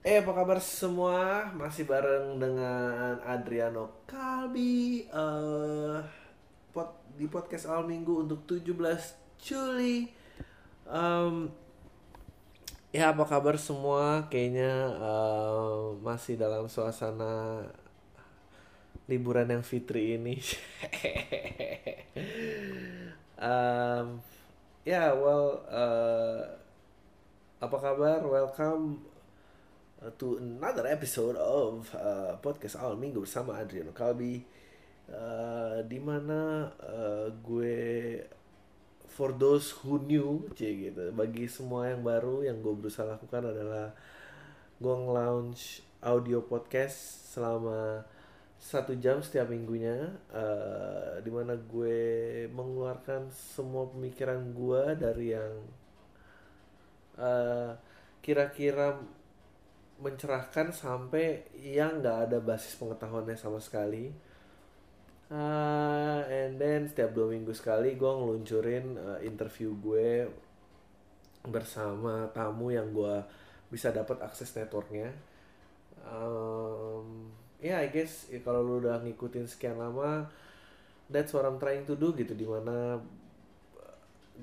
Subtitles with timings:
[0.00, 1.52] Eh apa kabar semua?
[1.52, 6.00] Masih bareng dengan Adriano Kalbi eh
[6.72, 6.88] pod,
[7.20, 8.80] di podcast awal minggu untuk 17
[9.44, 10.08] Juli.
[10.88, 11.52] Em,
[12.96, 14.24] ya apa kabar semua?
[14.32, 14.72] Kayaknya
[15.04, 17.68] eh, masih dalam suasana
[19.04, 20.40] liburan yang fitri ini.
[23.36, 24.06] Em,
[24.88, 26.40] ya well eh,
[27.60, 28.24] apa kabar?
[28.24, 29.09] Welcome uh,
[30.00, 34.40] to another episode of uh, podcast awal minggu bersama Adriano Kalbi
[35.12, 38.16] uh, di mana uh, gue
[39.12, 43.92] for those who knew cie gitu bagi semua yang baru yang gue berusaha lakukan adalah
[44.80, 48.00] gue nge-launch audio podcast selama
[48.56, 52.00] satu jam setiap minggunya uh, di mana gue
[52.48, 55.52] mengeluarkan semua pemikiran gue dari yang
[57.20, 57.76] uh,
[58.24, 59.19] kira-kira
[60.00, 64.08] mencerahkan sampai yang nggak ada basis pengetahuannya sama sekali.
[65.30, 70.26] Ah, and then setiap dua minggu sekali gue ngeluncurin uh, interview gue
[71.46, 73.22] bersama tamu yang gue
[73.70, 75.14] bisa dapat akses networknya.
[76.02, 77.30] Um,
[77.62, 80.26] ya I guess ya, kalau lu udah ngikutin sekian lama,
[81.06, 82.98] that's what I'm trying to do gitu di mana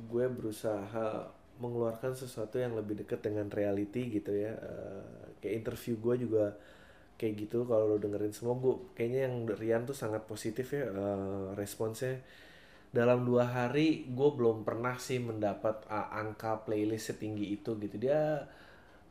[0.07, 4.53] gue berusaha mengeluarkan sesuatu yang lebih dekat dengan reality gitu ya.
[4.53, 6.45] Eh, kayak interview gue juga
[7.17, 11.47] kayak gitu kalau lo dengerin semua gue kayaknya yang Rian tuh sangat positif ya eh,
[11.57, 12.21] responsnya.
[12.87, 17.99] Dalam dua hari gue belum pernah sih mendapat uh, angka playlist setinggi itu gitu.
[17.99, 18.47] Dia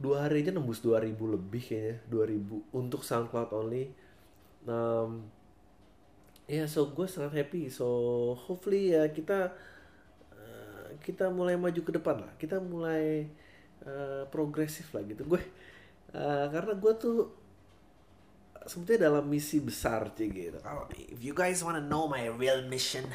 [0.00, 3.92] dua hari aja nembus 2000 lebih kayaknya 2000 untuk SoundCloud only.
[4.64, 5.28] Um,
[6.48, 7.68] ya so gue sangat happy.
[7.68, 7.86] So
[8.34, 9.52] hopefully ya kita
[11.06, 12.32] kita mulai maju ke depan lah.
[12.34, 13.30] Kita mulai
[13.86, 15.22] eh, progresif lah gitu.
[15.22, 15.42] Gue
[16.10, 17.18] eh, karena gue tuh
[18.66, 20.58] sebetulnya dalam misi besar sih gitu.
[21.06, 23.06] If you guys wanna know my real mission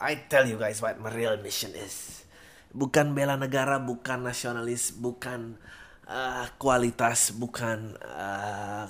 [0.00, 2.24] I tell you guys what my real mission is.
[2.72, 5.60] Bukan bela negara bukan nasionalis bukan
[6.08, 8.84] eh, kualitas bukan eh,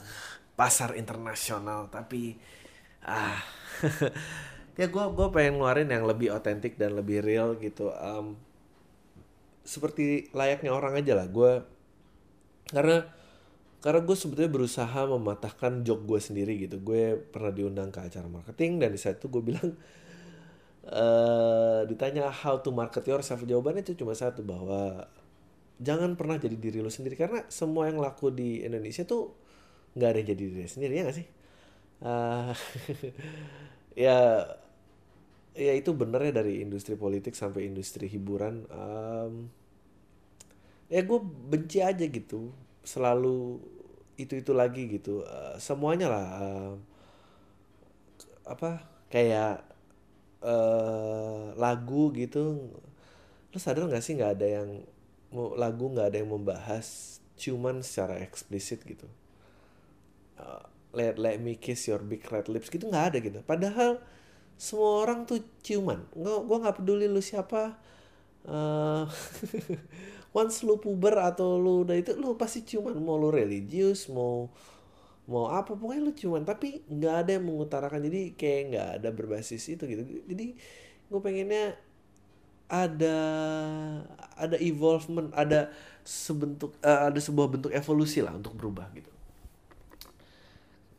[0.54, 2.38] pasar internasional tapi
[3.02, 3.40] ah
[4.78, 8.36] ya gue gue pengen ngeluarin yang lebih otentik dan lebih real gitu Em,
[9.64, 11.26] seperti layaknya orang aja lah.
[11.28, 11.62] Gue
[12.70, 13.02] karena
[13.80, 16.76] karena gue sebetulnya berusaha mematahkan joke gue sendiri gitu.
[16.82, 19.68] Gue pernah diundang ke acara marketing dan di saat itu gue bilang
[21.00, 23.42] eh ditanya how to market yourself.
[23.44, 25.06] Jawabannya itu cuma satu bahwa
[25.80, 27.16] jangan pernah jadi diri lo sendiri.
[27.18, 29.32] Karena semua yang laku di Indonesia tuh
[29.96, 31.28] nggak ada yang jadi diri sendiri ya nggak sih?
[32.04, 32.52] Ah,
[33.96, 34.46] ya
[35.54, 39.34] ya itu bener ya dari industri politik sampai industri hiburan Em,
[40.90, 42.50] ya gue benci aja gitu.
[42.82, 43.60] Selalu
[44.20, 45.24] itu itu lagi gitu.
[45.24, 46.74] Eh, semuanya lah em,
[48.44, 49.62] apa kayak
[50.44, 52.44] eh lagu gitu.
[53.52, 54.70] Lu sadar nggak sih nggak ada yang
[55.62, 59.06] lagu nggak ada yang membahas cuman secara eksplisit gitu.
[60.40, 60.64] Uh,
[60.96, 63.38] let let me kiss your big red lips gitu nggak ada gitu.
[63.46, 64.02] Padahal
[64.60, 66.04] semua orang tuh ciuman.
[66.14, 67.78] Nggak gua nggak peduli lu siapa
[68.48, 69.04] eh
[70.38, 72.96] once lu puber atau lu udah itu lu pasti ciuman.
[72.98, 74.50] Mau lu religius mau
[75.30, 76.42] mau apa pokoknya lu ciuman.
[76.44, 78.00] Tapi nggak ada yang mengutarakan.
[78.06, 80.02] Jadi kayak nggak ada berbasis itu gitu.
[80.26, 80.46] Jadi
[81.10, 81.74] gue pengennya
[82.70, 83.18] ada
[84.38, 85.74] ada evolvement ada
[86.06, 89.10] sebentuk eh, ada sebuah bentuk evolusi lah untuk berubah gitu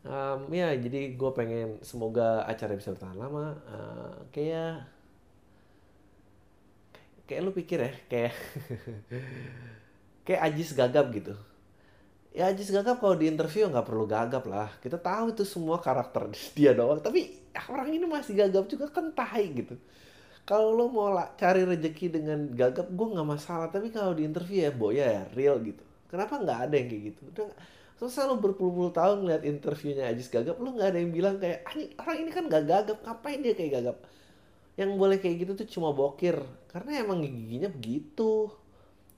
[0.01, 4.71] Em, ya jadi gue pengen semoga acara bisa bertahan lama Eh, kayak
[7.27, 8.33] kayak lu pikir ya kayak
[10.25, 11.33] kayak Ajis Gagap gitu.
[12.31, 14.69] Ya Ajis Gagap kalau di interview nggak perlu gagap lah.
[14.79, 16.99] Kita tahu itu semua karakter dia doang.
[17.03, 17.19] Tapi
[17.57, 19.75] ah, orang ini masih gagap juga kan tai gitu.
[20.47, 23.67] Kalau lo mau lah cari rezeki dengan gagap gue nggak masalah.
[23.71, 25.83] Tapi kalau di interview ya boya ya real gitu.
[26.11, 27.21] Kenapa nggak ada yang kayak gitu?
[27.33, 27.49] Udah
[28.01, 31.93] selesai lo berpuluh-puluh tahun ngeliat interviewnya Ajis Gagap lo nggak ada yang bilang kayak "Anjing,
[32.01, 34.01] orang ini kan gak gagap ngapain dia kayak gagap?
[34.73, 36.41] Yang boleh kayak gitu tuh cuma bokir
[36.73, 38.49] karena emang giginya begitu.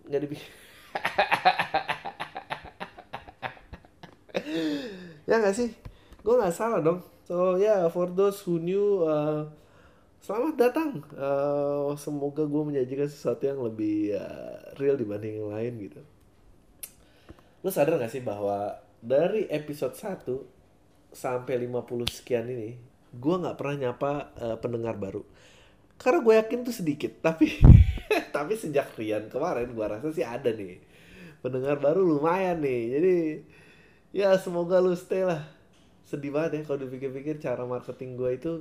[0.03, 0.51] Nggak dibikin
[5.31, 5.71] ya nggak sih?
[6.19, 6.99] Gue nggak salah dong.
[7.23, 9.47] So ya yeah, for those who knew uh,
[10.19, 10.99] selamat datang.
[11.15, 16.03] Uh, semoga gue menyajikan sesuatu yang lebih uh, real dibanding yang lain gitu
[17.63, 22.75] lu sadar gak sih bahwa dari episode 1 sampai 50 sekian ini
[23.13, 24.11] gue nggak pernah nyapa
[24.41, 25.21] uh, pendengar baru.
[26.01, 27.61] Karena gue yakin tuh sedikit tapi
[28.35, 30.81] tapi sejak Rian kemarin gue rasa sih ada nih.
[31.45, 33.15] Pendengar baru lumayan nih jadi
[34.11, 35.45] ya semoga lu stay lah.
[36.03, 38.53] Sedih banget ya kalau dipikir-pikir cara marketing gue itu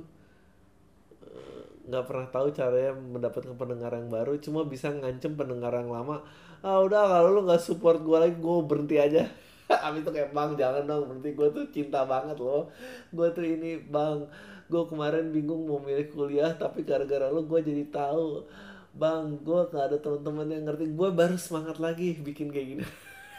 [1.25, 4.37] eh, nggak pernah tahu caranya mendapatkan pendengar yang baru.
[4.37, 6.21] Cuma bisa ngancem pendengar yang lama
[6.63, 9.27] ah udah kalau lu nggak support gue lagi gue berhenti aja.
[9.85, 11.29] Abis itu kayak bang jangan dong berhenti.
[11.35, 12.71] Gue tuh cinta banget loh.
[13.11, 14.23] Gue tuh ini bang
[14.71, 18.47] gue kemarin bingung mau milih kuliah tapi gara-gara lu gue jadi tahu.
[18.95, 22.85] Bang gue gak ada teman-teman yang ngerti gue baru semangat lagi bikin kayak gini.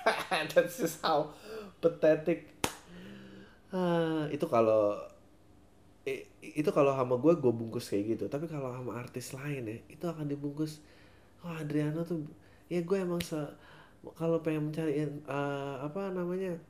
[0.52, 1.32] That's just how
[1.80, 2.52] pathetic.
[3.72, 5.00] Ah, itu kalau
[6.44, 8.24] itu kalau sama gue gue bungkus kayak gitu.
[8.28, 10.84] Tapi kalau sama artis lain ya itu akan dibungkus.
[11.40, 13.36] Oh Adriano tuh ya gue emang se
[14.16, 16.60] kalau pengen mencari uh, apa namanya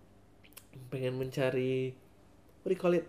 [0.91, 1.94] pengen mencari
[2.62, 3.06] what do you call it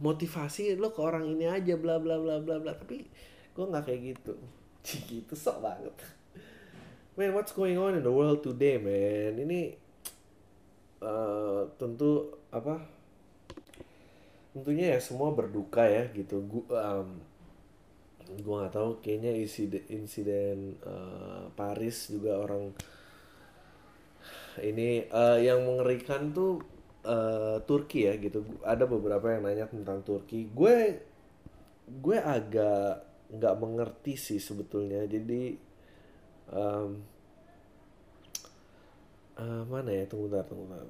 [0.00, 2.72] motivasi lo ke orang ini aja bla bla bla bla bla.
[2.72, 3.04] Tapi
[3.52, 4.34] gue nggak kayak gitu.
[5.12, 5.94] Gitu sok banget.
[7.14, 9.36] Man what's going on in the world today man?
[9.36, 9.76] Ini
[11.04, 12.80] uh, tentu apa
[14.56, 16.40] tentunya ya semua berduka ya gitu.
[16.48, 17.20] Gua um,
[18.38, 22.70] gue nggak tahu kayaknya insiden insiden uh, Paris juga orang
[24.62, 26.60] ini uh, yang mengerikan tuh
[27.06, 28.44] uh, Turki ya gitu.
[28.66, 30.50] Ada beberapa yang nanya tentang Turki.
[30.50, 31.00] Gue
[31.86, 35.06] gue agak nggak mengerti sih sebetulnya.
[35.06, 35.54] Jadi
[36.50, 37.00] um,
[39.38, 40.04] uh, mana ya?
[40.10, 40.86] Tunggu bentar tunggu bentar.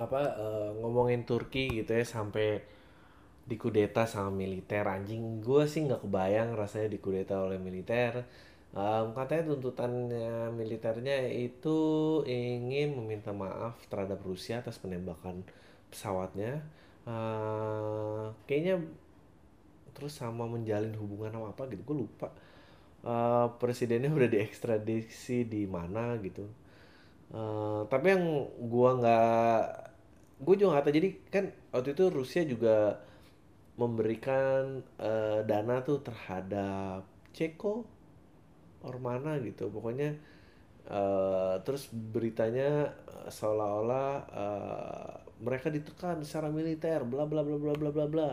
[0.00, 2.79] Apa uh, ngomongin Turki gitu ya sampai
[3.50, 4.86] dikudeta sama militer.
[4.86, 8.22] Anjing gue sih nggak kebayang rasanya dikudeta oleh militer.
[8.70, 11.78] Um, katanya tuntutannya militernya itu
[12.22, 15.42] ingin meminta maaf terhadap Rusia atas penembakan
[15.90, 16.62] pesawatnya.
[17.02, 18.78] Uh, kayaknya
[19.90, 22.30] terus sama menjalin hubungan sama apa gitu gue lupa.
[23.02, 26.46] Uh, presidennya udah diekstradisi di mana gitu.
[27.34, 29.62] Uh, tapi yang gue nggak
[30.46, 30.94] gue juga nggak tahu.
[30.94, 31.44] Jadi kan
[31.74, 33.02] waktu itu Rusia juga
[33.80, 37.88] memberikan uh, dana tuh terhadap Ceko
[38.84, 39.72] or mana gitu.
[39.72, 40.20] Pokoknya
[40.92, 47.90] uh, terus beritanya uh, seolah-olah uh, mereka ditekan secara militer bla bla bla bla bla
[47.90, 48.30] bla bla.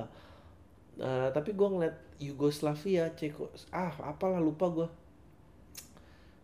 [0.98, 4.88] Uh, tapi gue ngeliat Yugoslavia Ceko ah apalah lupa gue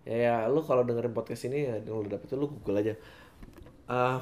[0.06, 2.96] ya, ya lu kalau dengerin podcast ini ya lu dapet lu google aja.
[3.84, 4.22] Uh,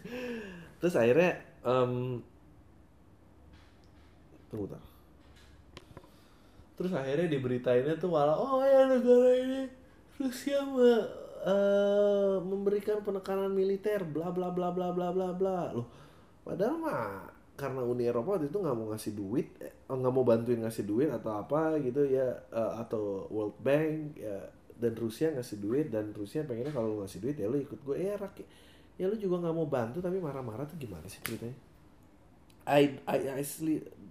[0.80, 2.22] terus akhirnya um,
[4.48, 4.82] tunggu tar.
[6.78, 9.62] Terus akhirnya diberitainnya tuh malah oh ya negara ini
[10.18, 11.02] Rusia me,
[11.46, 15.74] uh, memberikan penekanan militer bla bla bla bla bla bla bla.
[15.74, 15.86] Loh
[16.46, 17.28] padahal mah
[17.58, 21.10] karena Uni Eropa waktu itu nggak mau ngasih duit eh, nggak mau bantuin ngasih duit
[21.10, 24.46] atau apa gitu ya uh, atau World Bank ya
[24.78, 28.14] dan Rusia ngasih duit dan Rusia pengennya kalau ngasih duit ya lo ikut gue ya
[28.14, 28.46] rakyat
[28.98, 31.54] ya lu juga nggak mau bantu tapi marah-marah tuh gimana sih ceritanya?
[32.68, 33.44] I I I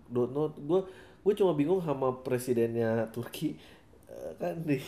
[0.10, 0.50] don't know.
[0.56, 0.82] Gue
[1.28, 3.60] gue cuma bingung sama presidennya Turki.
[4.08, 4.80] Uh, kan di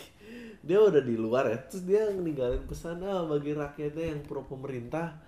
[0.64, 5.20] dia udah di luar ya terus dia ninggalin pesan ah bagi rakyatnya yang pro pemerintah.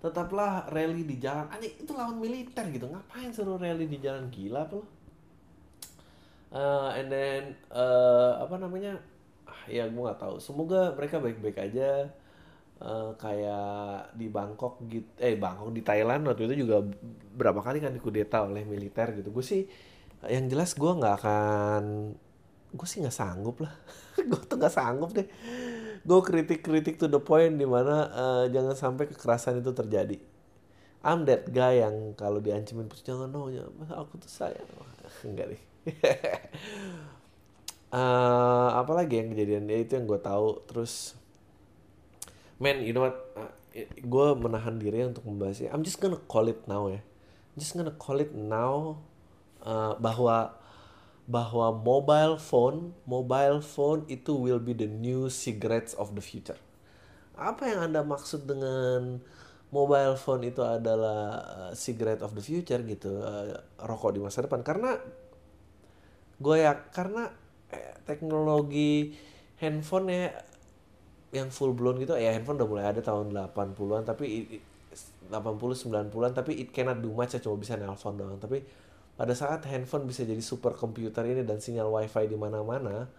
[0.00, 1.52] Tetaplah rally di jalan.
[1.52, 2.88] Aneh itu lawan militer gitu.
[2.88, 4.32] Ngapain suruh rally di jalan?
[4.32, 4.86] Gila apa lo?
[6.48, 8.96] Uh, and then uh, apa namanya?
[9.44, 10.40] Ah, ya gue nggak tahu.
[10.40, 12.08] Semoga mereka baik-baik aja.
[12.78, 16.78] Uh, kayak di Bangkok gitu eh Bangkok di Thailand waktu itu juga
[17.34, 19.34] berapa kali kan dikudeta oleh militer gitu.
[19.34, 19.66] Gue sih
[20.26, 21.84] yang jelas gue nggak akan
[22.74, 23.72] gue sih nggak sanggup lah.
[24.28, 25.24] Gue tuh nggak sanggup deh.
[26.04, 30.18] Gue kritik-kritik to the point di mana uh, eh, jangan sampai kekerasan itu terjadi.
[31.00, 33.48] I'm that guy yang kalau diancemin jangan no
[33.88, 34.68] aku tuh sayang.
[35.24, 35.62] Enggak deh.
[37.88, 39.64] Uh, apa lagi yang kejadian?
[39.70, 40.60] Ya itu yang gue tahu.
[40.68, 41.16] Terus
[42.60, 43.16] man you know what?
[43.32, 43.54] Uh,
[43.86, 45.72] gue menahan diri untuk membahasnya.
[45.72, 47.00] I'm just gonna call it now ya.
[47.00, 49.00] I'm just gonna call it now
[49.64, 50.54] uh, bahwa
[51.28, 56.56] bahwa mobile phone mobile phone itu will be the new cigarettes of the future.
[57.36, 59.20] Apa yang anda maksud dengan
[59.68, 64.64] mobile phone itu adalah uh, cigarette of the future gitu uh, rokok di masa depan?
[64.64, 64.96] Karena
[66.38, 67.28] gue ya karena
[67.74, 69.12] eh, teknologi
[69.58, 70.30] handphone ya
[71.28, 74.62] yang full blown gitu ya handphone udah mulai ada tahun 80-an tapi
[75.28, 78.40] 80 90-an tapi it cannot do much ya cuma bisa nelpon doang.
[78.40, 78.64] Tapi
[79.18, 83.10] pada saat handphone bisa jadi super komputer ini dan sinyal wifi di mana-mana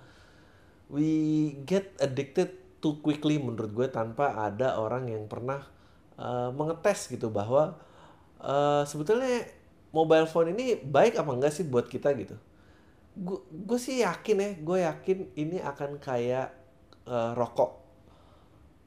[0.88, 5.68] we get addicted too quickly menurut gue tanpa ada orang yang pernah
[6.16, 7.78] uh, mengetes gitu bahwa
[8.42, 9.46] uh, sebetulnya
[9.92, 12.36] mobile phone ini baik apa enggak sih buat kita gitu.
[13.52, 16.56] Gue sih yakin ya gue yakin ini akan kayak
[17.06, 17.84] uh, rokok.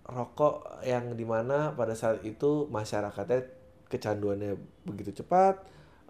[0.08, 3.46] Rokok yang di mana pada saat itu masyarakatnya
[3.86, 4.56] kecanduannya
[4.88, 5.60] begitu cepat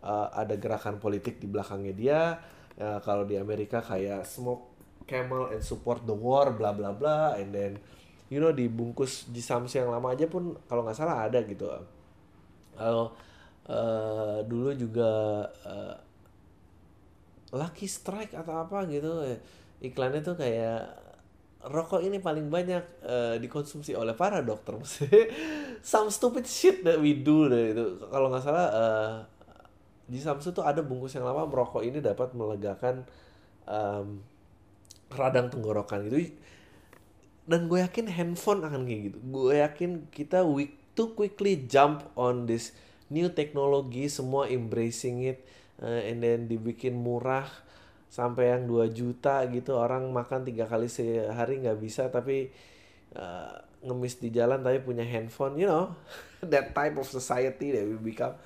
[0.03, 2.21] uh, ada gerakan politik di belakangnya dia.
[2.77, 4.73] Uh, kalau di Amerika kayak smoke
[5.07, 7.77] camel and support the war bla bla bla and then
[8.33, 11.69] you know dibungkus di Samsung yang lama aja pun kalau nggak salah ada gitu.
[12.75, 13.13] Kalau
[13.69, 15.11] uh, dulu juga
[15.69, 15.97] uh,
[17.53, 19.21] Lucky Strike atau apa gitu
[19.83, 21.03] iklannya tuh kayak
[21.63, 24.75] rokok ini paling banyak uh, dikonsumsi oleh para dokter.
[25.91, 27.87] Some stupid shit that we do deh itu.
[28.11, 29.15] Kalau nggak salah uh,
[30.13, 33.09] di Samsu tuh ada bungkus yang lama merokok ini dapat melegakan
[33.65, 34.21] um,
[35.09, 36.37] radang tenggorokan gitu.
[37.49, 39.19] Dan gue yakin handphone akan kayak gitu.
[39.25, 42.77] Gue yakin kita we too quickly jump on this
[43.09, 45.49] new technology semua embracing it
[45.81, 47.49] uh, and then dibikin murah
[48.13, 49.81] sampai yang 2 juta gitu.
[49.81, 52.53] Orang makan tiga kali sehari nggak bisa tapi
[53.17, 55.91] uh, ngemis di jalan tapi punya handphone you know
[56.53, 58.37] that type of society that we become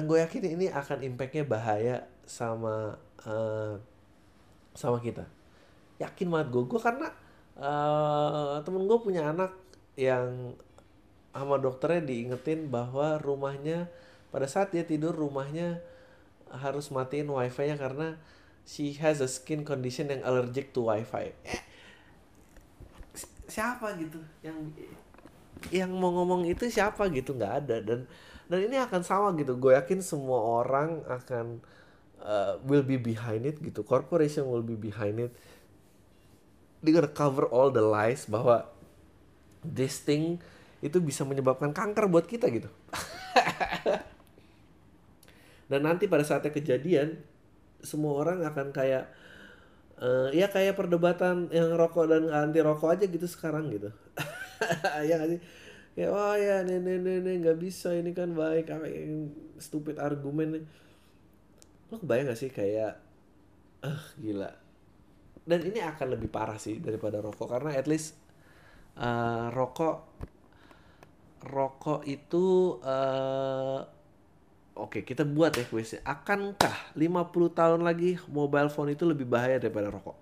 [0.00, 2.96] gue yakin ini akan impactnya bahaya sama
[3.28, 3.76] uh,
[4.72, 5.28] sama kita.
[6.00, 7.12] Yakin banget gue gue karena
[7.60, 9.52] uh, temen gue punya anak
[10.00, 10.56] yang
[11.32, 13.88] sama dokternya diingetin bahwa rumahnya
[14.32, 15.80] pada saat dia tidur rumahnya
[16.48, 18.16] harus matiin wifi-nya karena
[18.68, 21.36] she has a skin condition yang allergic to wifi.
[23.48, 24.56] Siapa gitu yang
[25.68, 27.36] yang mau ngomong itu siapa gitu?
[27.36, 27.76] Nggak ada.
[27.84, 28.00] Dan
[28.52, 29.56] dan ini akan sama gitu.
[29.56, 31.64] Gue yakin semua orang akan
[32.20, 33.80] uh, will be behind it gitu.
[33.80, 35.32] Corporation will be behind it.
[36.84, 38.68] Dia gonna cover all the lies bahwa
[39.64, 40.36] this thing
[40.84, 42.68] itu bisa menyebabkan kanker buat kita gitu.
[45.72, 47.16] dan nanti pada saatnya kejadian
[47.80, 49.08] semua orang akan kayak
[49.96, 53.88] uh, ya kayak perdebatan yang rokok dan anti rokok aja gitu sekarang gitu
[55.08, 55.40] ya gak sih
[55.92, 59.28] ya oh, ya nenek nenek nggak bisa ini kan baik apa yang
[59.60, 60.64] stupid argumen
[61.92, 62.96] lo kebayang gak sih kayak
[63.84, 64.48] ah uh, gila
[65.44, 68.16] dan ini akan lebih parah sih daripada rokok karena at least
[68.96, 70.08] uh, rokok
[71.44, 73.84] rokok itu uh,
[74.72, 76.00] Oke, kita buat ya kuisnya.
[76.00, 80.16] Akankah 50 tahun lagi mobile phone itu lebih bahaya daripada rokok?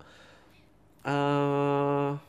[1.07, 2.19] Uh,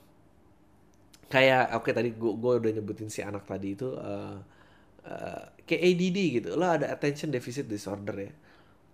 [1.32, 4.36] kayak oke okay, tadi gue udah nyebutin si anak tadi itu uh,
[5.08, 6.48] uh, kayak ADD gitu.
[6.60, 8.32] Lo ada attention deficit disorder ya.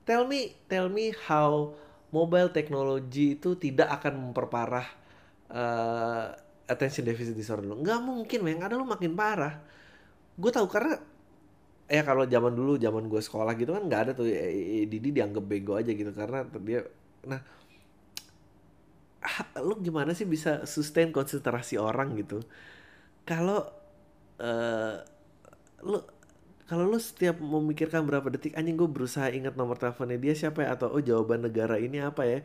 [0.06, 1.74] Tell me, tell me how
[2.14, 4.86] mobile technology itu tidak akan memperparah
[5.50, 6.32] uh,
[6.70, 7.76] attention deficit disorder lo.
[7.82, 9.58] Nggak mungkin, yang ada lo makin parah.
[10.38, 10.96] Gue tahu karena
[11.88, 14.28] ya kalau zaman dulu zaman gue sekolah gitu kan nggak ada tuh
[14.84, 16.84] Didi dianggap bego aja gitu karena dia
[17.24, 17.40] nah
[19.66, 22.42] lu gimana sih bisa sustain konsentrasi orang gitu?
[23.26, 23.66] Kalau
[24.38, 24.96] uh,
[25.82, 25.98] lu
[26.68, 30.76] kalau lu setiap memikirkan berapa detik anjing gue berusaha ingat nomor teleponnya dia siapa ya
[30.76, 32.38] atau oh jawaban negara ini apa ya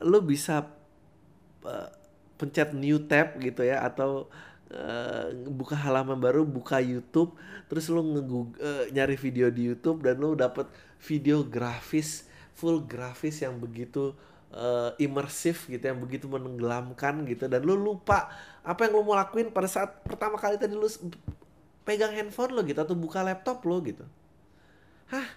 [0.00, 0.64] lu bisa
[1.68, 1.88] uh,
[2.38, 4.30] pencet new tab gitu ya atau
[4.70, 7.34] uh, buka halaman baru, buka YouTube,
[7.66, 10.70] terus lu uh, nyari video di YouTube dan lu dapet
[11.02, 14.14] video grafis full grafis yang begitu
[14.52, 18.32] uh, imersif gitu, yang begitu menenggelamkan gitu dan lu lupa
[18.64, 20.86] apa yang lu mau lakuin pada saat pertama kali tadi lu
[21.88, 24.04] pegang handphone lo gitu atau buka laptop lo gitu.
[25.08, 25.28] Hah?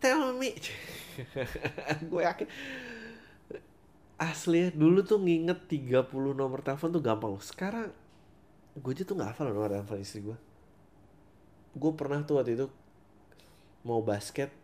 [0.00, 0.52] Tell me.
[2.10, 2.48] gue yakin
[4.18, 7.90] asli ya, dulu tuh nginget 30 nomor telepon tuh gampang sekarang
[8.74, 10.38] gue aja tuh gak hafal nomor telepon istri gue
[11.74, 12.66] gue pernah tuh waktu itu
[13.82, 14.54] mau basket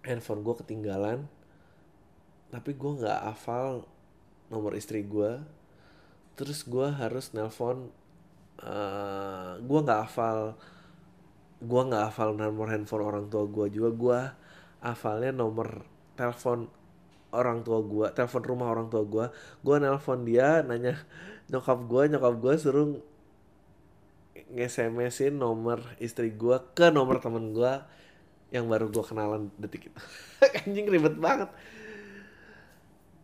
[0.00, 1.28] handphone gue ketinggalan
[2.48, 3.84] tapi gue nggak hafal
[4.48, 5.36] nomor istri gue
[6.38, 7.92] terus gue harus nelpon
[8.64, 10.56] uh, gue nggak hafal
[11.58, 13.90] gue nggak hafal nomor handphone orang tua gue juga.
[13.90, 14.20] Gue
[14.78, 15.82] hafalnya nomor
[16.14, 16.70] telepon
[17.34, 19.26] orang tua gue telepon rumah orang tua gue
[19.60, 20.96] gue nelpon dia nanya
[21.50, 22.88] nyokap gue nyokap gue suruh
[24.48, 27.72] nge-SMS-in nomor istri gue ke nomor temen gue
[28.48, 30.00] yang baru gue kenalan detik itu.
[30.64, 31.52] Anjing ribet banget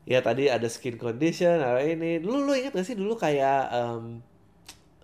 [0.05, 4.21] ya tadi ada skin condition ada ini dulu lu ingat gak sih dulu kayak um,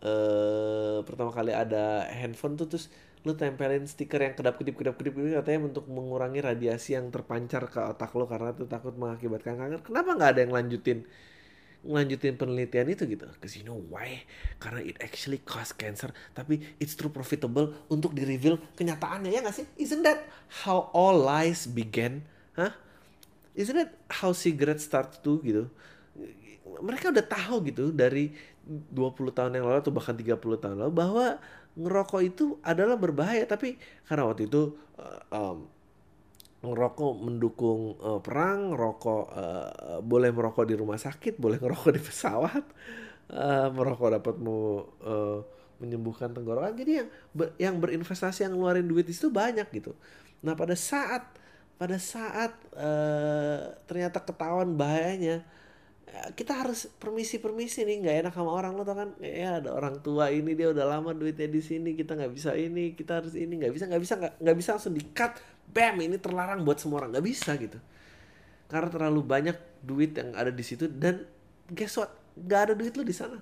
[0.04, 5.12] uh, pertama kali ada handphone tuh terus lu tempelin stiker yang kedap kedip kedap kedip
[5.20, 9.80] ini katanya untuk mengurangi radiasi yang terpancar ke otak lo karena tuh takut mengakibatkan kanker
[9.84, 11.04] kenapa nggak ada yang lanjutin
[11.80, 13.24] ngelanjutin penelitian itu gitu.
[13.40, 14.24] Cause you know why?
[14.60, 19.56] Karena it actually cause cancer, tapi it's true profitable untuk di reveal kenyataannya ya gak
[19.56, 19.66] sih?
[19.80, 20.28] Isn't that
[20.64, 22.24] how all lies began?
[22.56, 22.76] Hah?
[23.60, 25.68] Isn't that how cigarette start to gitu?
[26.78, 28.30] mereka udah tahu gitu dari
[28.62, 28.94] 20
[29.34, 31.26] tahun yang lalu atau bahkan 30 tahun lalu bahwa
[31.74, 33.74] ngerokok itu adalah berbahaya tapi
[34.06, 35.58] karena waktu itu uh, um,
[36.60, 42.64] ngerokok mendukung uh, perang, rokok uh, boleh merokok di rumah sakit, boleh ngerokok di pesawat,
[43.32, 45.40] uh, merokok dapat mau uh,
[45.80, 46.76] menyembuhkan tenggorokan.
[46.76, 47.08] Jadi yang
[47.56, 49.96] yang berinvestasi yang ngeluarin duit itu banyak gitu.
[50.44, 51.32] Nah pada saat
[51.80, 55.40] pada saat uh, ternyata ketahuan bahayanya
[56.34, 59.14] kita harus permisi permisi nih nggak enak sama orang lo tau kan?
[59.22, 62.92] Ya ada orang tua ini dia udah lama duitnya di sini kita nggak bisa ini
[62.98, 65.38] kita harus ini nggak bisa nggak bisa nggak bisa langsung di cut
[65.70, 67.78] bam ini terlarang buat semua orang nggak bisa gitu.
[68.66, 69.56] Karena terlalu banyak
[69.86, 71.24] duit yang ada di situ dan
[71.70, 72.10] guess what?
[72.36, 73.38] Nggak ada duit lo di sana.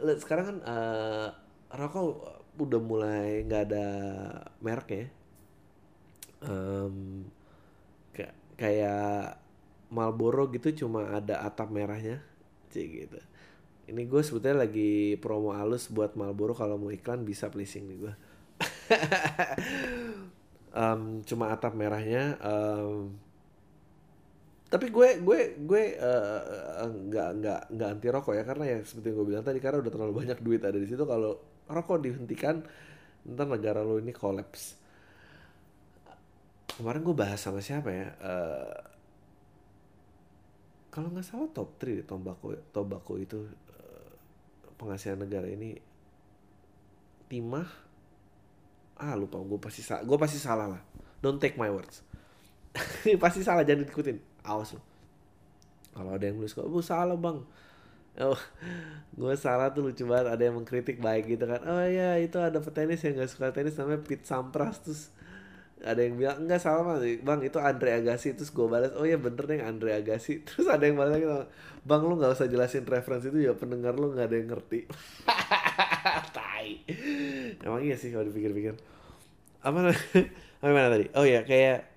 [0.22, 1.28] Sekarang kan uh,
[1.74, 3.86] rokok udah mulai nggak ada
[4.60, 5.06] merek ya.
[6.40, 7.28] Um,
[8.16, 9.36] kayak kayak
[9.92, 12.22] Marlboro gitu cuma ada atap merahnya
[12.72, 13.20] cik gitu.
[13.90, 18.14] Ini gue sebetulnya lagi promo halus buat Marlboro kalau mau iklan bisa pleasing nih gue
[20.74, 23.14] um, cuma atap merahnya um,
[24.70, 29.16] tapi gue gue gue uh, nggak nggak nggak anti rokok ya karena ya seperti yang
[29.18, 31.34] gue bilang tadi karena udah terlalu banyak duit ada di situ kalau
[31.70, 32.66] rokok dihentikan.
[33.24, 34.76] Ntar negara lo ini kolaps.
[36.74, 38.08] Kemarin gue bahas sama siapa ya?
[38.18, 38.78] Uh,
[40.90, 44.10] kalau nggak salah top 3 tobacco tobacco itu uh,
[44.80, 45.78] penghasilan negara ini.
[47.30, 47.68] Timah
[48.98, 49.38] ah lupa.
[49.38, 50.82] Gue pasti salah gue pasti salah lah.
[51.22, 52.02] Don't take my words.
[53.22, 54.46] Pasti salah jangan diikutin.
[54.46, 54.80] Awas lo
[55.94, 57.42] kalau ada yang nulis kok bu salah bang
[58.20, 58.38] oh
[59.16, 60.32] gue salah tuh lucu banget.
[60.32, 61.60] Ada yang mengkritik baik gitu kan.
[61.66, 64.80] Oh ya itu ada petenis yang gak suka tenis namanya Pete Sampras.
[64.84, 65.12] Terus
[65.80, 68.36] ada yang bilang enggak salah bang bang itu Andre Agassi.
[68.36, 70.40] Terus gue balas oh ya bener nih Andre Agassi.
[70.46, 71.26] Terus ada yang balas lagi
[71.80, 74.84] bang lu nggak usah jelasin referensi itu ya pendengar lu nggak ada yang ngerti.
[76.36, 76.68] Tai.
[77.64, 78.76] Emang iya sih kalau dipikir-pikir.
[79.64, 79.92] Apa
[80.60, 81.08] apa mana tadi?
[81.16, 81.88] Oh ya kayak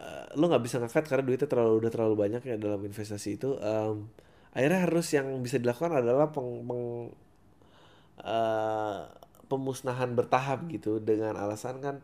[0.00, 3.56] uh, lu nggak bisa ngangkat karena duitnya terlalu udah terlalu banyak ya dalam investasi itu.
[3.56, 4.12] Um,
[4.56, 7.12] akhirnya harus yang bisa dilakukan adalah peng, peng
[8.24, 9.04] uh,
[9.52, 10.96] pemusnahan bertahap gitu.
[10.96, 11.96] Dengan alasan kan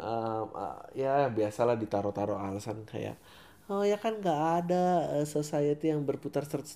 [0.00, 3.20] um, uh, ya biasalah ditaruh-taruh alasan kayak
[3.66, 6.72] oh ya kan nggak ada uh, society yang berputar 180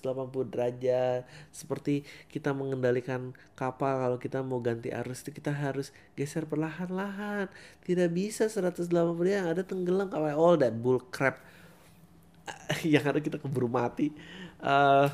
[0.53, 1.25] derajat.
[1.49, 7.49] Seperti kita mengendalikan kapal kalau kita mau ganti arus itu kita harus geser perlahan-lahan.
[7.81, 11.41] Tidak bisa 180 derajat yang ada tenggelam kayak all that bull crap.
[12.83, 14.11] Yang ada kita keburu mati
[14.61, 15.07] uh,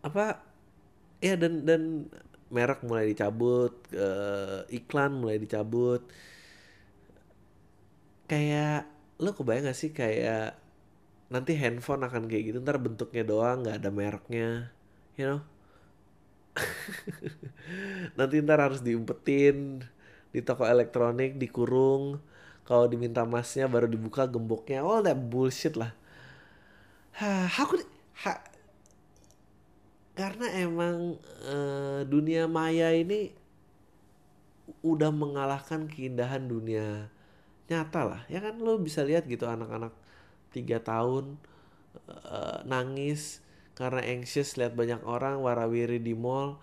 [0.00, 0.40] apa?
[1.20, 2.08] Ya dan dan
[2.50, 6.02] merek mulai dicabut uh, iklan mulai dicabut.
[8.30, 8.86] Kayak
[9.20, 10.56] lo kebayang gak sih kayak
[11.30, 14.48] nanti handphone akan kayak gitu ntar bentuknya doang nggak ada mereknya
[15.20, 15.40] you know?
[18.18, 19.84] Nanti ntar harus diumpetin
[20.32, 22.18] di toko elektronik dikurung.
[22.64, 24.82] Kalau diminta masnya baru dibuka gemboknya.
[24.82, 25.92] All that bullshit lah
[27.20, 27.84] how could
[28.24, 28.40] ha,
[30.16, 33.32] karena emang uh, dunia maya ini
[34.80, 37.08] udah mengalahkan keindahan dunia
[37.68, 38.22] nyata lah.
[38.28, 38.56] Ya kan?
[38.60, 39.92] Lo bisa lihat gitu anak-anak
[40.50, 41.36] tiga tahun
[42.08, 43.44] uh, nangis
[43.76, 46.60] karena anxious lihat banyak orang warawiri di mall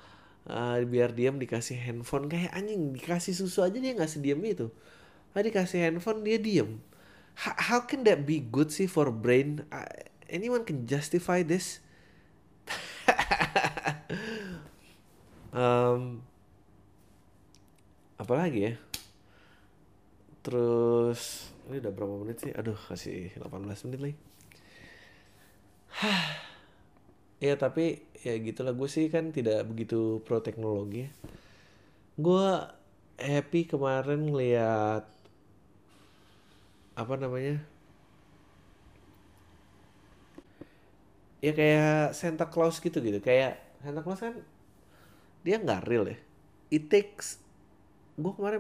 [0.50, 2.30] uh, biar diam dikasih handphone.
[2.30, 4.70] Kayak anjing dikasih susu aja dia nggak sediam itu
[5.34, 6.82] nah, dikasih handphone dia diem.
[7.38, 9.62] How, how can that be good sih for brain
[10.30, 11.80] anyone can justify this?
[15.58, 16.22] Um,
[18.22, 18.74] apalagi ya?
[20.46, 22.54] Terus ini udah berapa menit sih?
[22.54, 24.18] Aduh kasih 18 menit lagi.
[27.38, 28.74] Ya tapi ya gitulah.
[28.74, 31.10] Gue sih kan tidak begitu pro teknologi ya.
[32.18, 32.50] gue
[33.22, 35.06] happy kemarin ngeliat
[36.98, 37.62] apa namanya
[41.44, 43.20] ya kayak Santa Claus gitu gitu.
[43.22, 44.36] Kayak Santa Claus kan
[45.46, 46.18] dia nggak real ya.
[46.74, 47.40] It takes
[48.18, 48.60] gue kemarin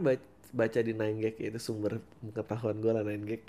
[0.53, 3.43] baca, di Nine Gag itu sumber pengetahuan gue lah Nine Gag.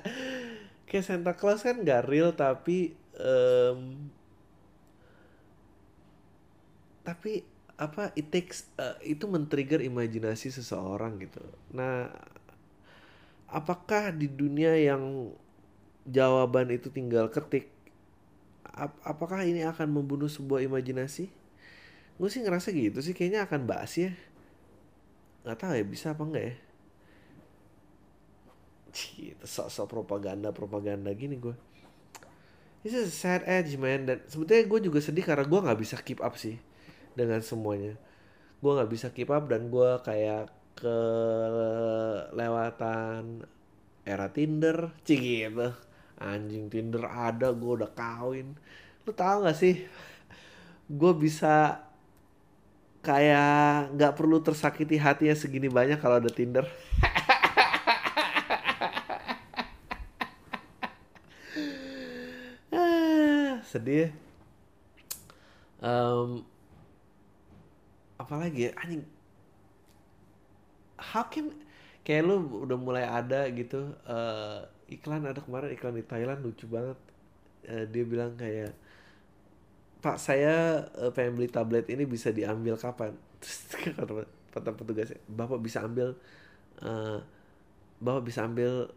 [0.88, 4.06] Kayak Santa Claus kan nggak real tapi um,
[7.02, 7.42] tapi
[7.74, 11.42] apa it takes uh, itu men-trigger imajinasi seseorang gitu.
[11.74, 12.14] Nah
[13.50, 15.34] apakah di dunia yang
[16.06, 17.73] jawaban itu tinggal ketik
[18.74, 21.30] ap apakah ini akan membunuh sebuah imajinasi?
[22.18, 24.12] Gue sih ngerasa gitu sih, kayaknya akan basi ya.
[25.46, 26.54] Gak tahu ya bisa apa enggak ya.
[28.94, 31.54] gitu sok-sok propaganda propaganda gini gue
[32.84, 35.96] This is a sad edge man dan sebetulnya gue juga sedih karena gue nggak bisa
[36.04, 36.60] keep up sih
[37.16, 37.96] dengan semuanya
[38.60, 40.52] gue nggak bisa keep up dan gue kayak
[42.28, 42.34] kelewatan
[44.04, 45.72] era Tinder cik gitu
[46.20, 48.54] anjing Tinder ada gue udah kawin.
[49.04, 49.84] Lu tau gak sih?
[50.88, 51.80] Gue bisa
[53.04, 56.64] kayak nggak perlu tersakiti hatinya segini banyak kalau ada Tinder.
[62.74, 64.10] Ah, sedih
[65.84, 66.40] um,
[68.16, 68.72] apalagi ya?
[68.80, 69.04] Anjing.
[70.96, 71.52] How can
[72.00, 76.98] kayak lu udah mulai ada gitu uh, iklan ada kemarin iklan di Thailand lucu banget
[77.68, 78.72] uh, dia bilang kayak
[80.04, 83.66] Pak saya uh, pengen beli tablet ini bisa diambil kapan terus
[84.54, 86.14] kata petugasnya Bapak bisa ambil
[86.84, 87.18] uh,
[87.98, 88.92] Bapak bisa ambil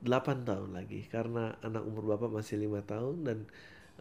[0.00, 3.38] 8 tahun lagi karena anak umur Bapak masih lima tahun dan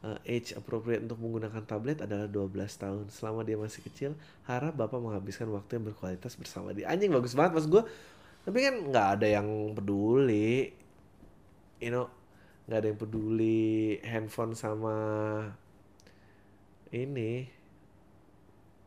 [0.03, 3.03] uh, age appropriate untuk menggunakan tablet adalah 12 tahun.
[3.11, 4.11] Selama dia masih kecil,
[4.47, 6.87] harap Bapak menghabiskan waktu yang berkualitas bersama dia.
[6.87, 7.83] Anjing bagus banget mas gue.
[8.47, 10.71] Tapi kan nggak ada yang peduli.
[11.79, 12.07] You know,
[12.67, 14.95] nggak ada yang peduli handphone sama
[16.93, 17.47] ini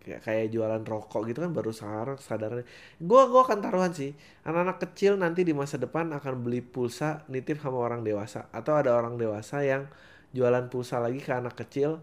[0.03, 2.67] kayak kayak jualan rokok gitu kan baru sekarang sadarnya.
[2.99, 4.11] Gue gua akan taruhan sih
[4.43, 8.99] anak-anak kecil nanti di masa depan akan beli pulsa nitip sama orang dewasa atau ada
[8.99, 9.87] orang dewasa yang
[10.35, 12.03] jualan pulsa lagi ke anak kecil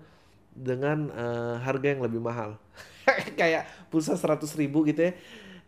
[0.55, 2.55] dengan uh, harga yang lebih mahal.
[3.39, 5.13] Kayak pulsa seratus ribu gitu ya.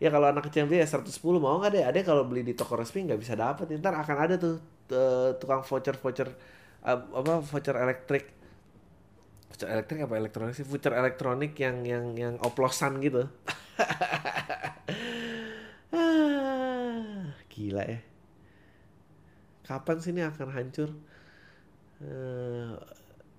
[0.01, 1.83] Ya kalau anak kecil beli ya 110 mau nggak deh?
[1.85, 4.57] Ada kalau beli di toko resmi nggak bisa dapat ntar akan ada tuh
[4.91, 6.29] uh, tukang voucher voucher
[6.85, 8.25] uh, apa voucher elektrik.
[9.51, 10.65] Voucher elektrik apa elektronik sih?
[10.67, 13.27] Voucher elektronik yang yang yang oplosan gitu.
[15.91, 17.99] Ah, gila ya.
[19.67, 20.89] Kapan sih ini akan hancur?
[21.99, 22.79] Uh,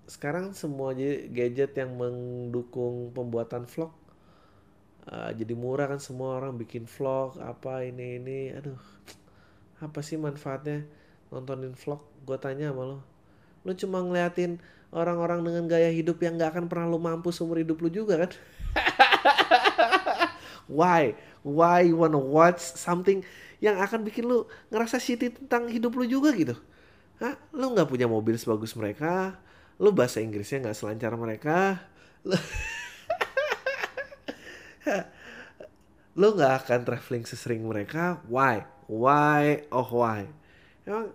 [0.05, 0.93] sekarang semua
[1.33, 3.93] gadget yang mendukung pembuatan vlog.
[5.09, 8.41] Uh, jadi murah kan semua orang bikin vlog apa ini ini.
[8.53, 8.77] Aduh
[9.83, 10.87] apa sih manfaatnya
[11.33, 12.99] nontonin vlog gue tanya sama lo
[13.65, 14.61] lo cuma ngeliatin
[14.93, 18.31] orang-orang dengan gaya hidup yang gak akan pernah lo mampu seumur hidup lo juga kan
[20.77, 23.25] why why you wanna watch something
[23.65, 26.55] yang akan bikin lo ngerasa shitty tentang hidup lo juga gitu
[27.23, 27.39] Hah?
[27.55, 29.39] Lo nggak punya mobil sebagus mereka,
[29.79, 31.79] lo bahasa Inggrisnya nggak selancar mereka,
[32.27, 32.35] lo
[36.19, 38.19] lo nggak akan traveling sesering mereka.
[38.27, 38.67] Why?
[38.91, 39.63] Why?
[39.71, 40.27] Oh why?
[40.83, 41.15] Emang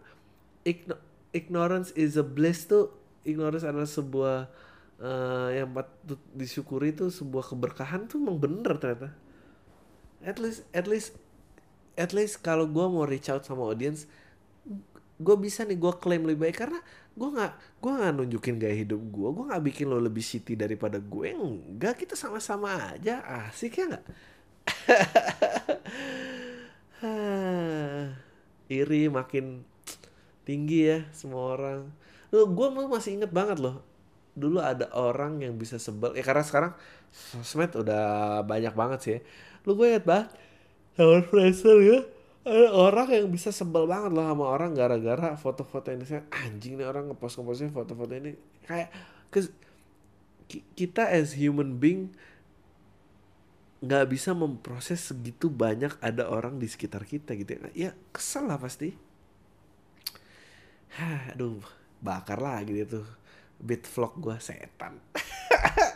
[0.67, 0.99] igno
[1.31, 2.91] ignorance is a bliss tuh.
[3.23, 4.51] Ignorance adalah sebuah
[4.99, 9.15] uh, yang patut disyukuri tuh sebuah keberkahan tuh emang bener ternyata.
[10.19, 11.15] At least, at least,
[11.95, 14.07] at least kalau gue mau reach out sama audience,
[15.17, 16.79] gue bisa nih gue klaim lebih baik karena
[17.17, 21.01] gue nggak gue nggak nunjukin gaya hidup gue gue nggak bikin lo lebih shitty daripada
[21.01, 24.05] gue enggak kita sama-sama aja asik ya nggak
[28.77, 29.65] iri makin
[30.47, 31.91] tinggi ya semua orang.
[32.31, 33.83] Lo gue masih inget banget loh.
[34.31, 36.73] Dulu ada orang yang bisa sebel ya karena sekarang
[37.11, 39.21] sosmed udah banyak banget sih ya.
[39.67, 40.31] lu gue inget banget
[40.95, 41.99] sama Fraser ya.
[42.47, 46.07] Ada orang yang bisa sebel banget loh sama orang gara-gara foto-foto ini.
[46.07, 48.39] Saya anjing nih orang ngepost ngepostnya foto-foto ini.
[48.63, 48.95] Kayak
[49.27, 49.51] ke
[50.79, 52.15] kita as human being
[53.83, 58.57] nggak bisa memproses segitu banyak ada orang di sekitar kita gitu ya, ya kesel lah
[58.57, 58.97] pasti
[61.33, 61.61] Aduh
[61.97, 63.01] bakar lagi gitu
[63.57, 65.01] bit vlog gue setan.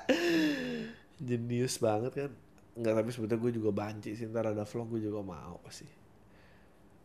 [1.27, 2.31] Jenius banget kan.
[2.73, 4.25] Nggak tapi sebetulnya gue juga banci sih.
[4.25, 5.89] Ntar ada vlog gue juga mau sih.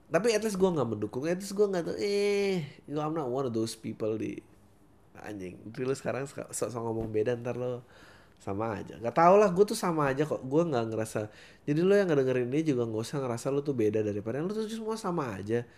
[0.07, 1.29] Tapi at least gue nggak mendukung.
[1.29, 4.41] At least gue nggak tuh eh gue I'm not one of those people di
[5.21, 5.61] anjing.
[5.77, 7.85] Lu sekarang sok so ngomong beda ntar lo
[8.41, 8.97] sama aja.
[8.97, 10.41] Nggak tau lah gue tuh sama aja kok.
[10.41, 11.29] Gue nggak ngerasa
[11.69, 14.65] jadi lo yang ngedengerin ini juga nggak usah ngerasa lo tuh beda daripada lo tuh
[14.73, 15.69] semua sama aja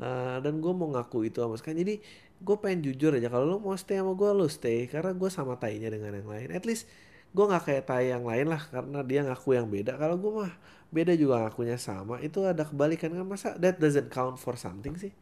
[0.00, 1.76] uh, dan gue mau ngaku itu sama sekali.
[1.82, 1.94] Jadi
[2.36, 4.88] gue pengen jujur aja kalau lo mau stay sama gue lo stay.
[4.88, 6.48] Karena gue sama tainya dengan yang lain.
[6.52, 6.88] At least
[7.36, 9.96] gue nggak kayak tai yang lain lah karena dia ngaku yang beda.
[10.00, 10.52] Kalau gue mah
[10.92, 12.20] beda juga ngakunya sama.
[12.24, 13.26] Itu ada kebalikan kan?
[13.26, 15.12] Masa that doesn't count for something sih?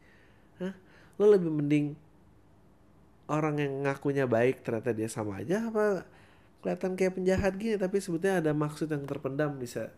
[0.59, 0.75] Hah?
[1.15, 1.95] lo lebih mending
[3.31, 6.03] orang yang ngakunya baik ternyata dia sama aja apa
[6.65, 7.77] kelihatan kayak penjahat gini?
[7.77, 9.93] Tapi sebetulnya ada maksud yang terpendam bisa.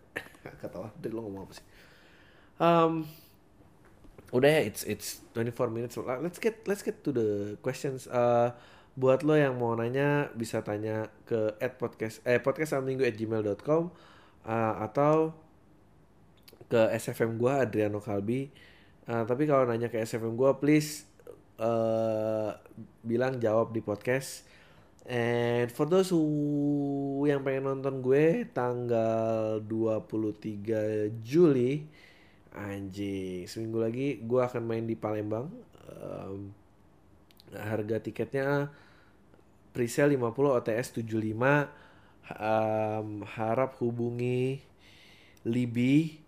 [0.61, 1.65] Kata deh lo ngomong apa sih?
[2.59, 3.07] Um,
[4.35, 5.95] udah ya it's it's 24 minutes.
[5.97, 7.29] Let's get let's get to the
[7.63, 8.07] questions.
[8.07, 8.51] Uh,
[8.97, 13.93] buat lo yang mau nanya bisa tanya ke at podcast eh podcast minggu at gmail.com
[14.41, 15.37] uh, atau
[16.67, 18.51] ke SFM gue Adriano Kalbi.
[19.07, 21.07] Uh, tapi kalau nanya ke SFM gue, please
[21.63, 22.51] uh,
[23.07, 24.43] bilang jawab di podcast.
[25.07, 31.87] And for those who yang pengen nonton gue tanggal 23 Juli,
[32.57, 33.45] anjing.
[33.45, 35.47] Seminggu lagi gue akan main di Palembang.
[35.87, 36.51] Um,
[37.53, 38.67] harga tiketnya
[39.71, 41.87] presale 50 OTS 75
[42.35, 44.59] um, harap hubungi
[45.47, 46.19] Libi.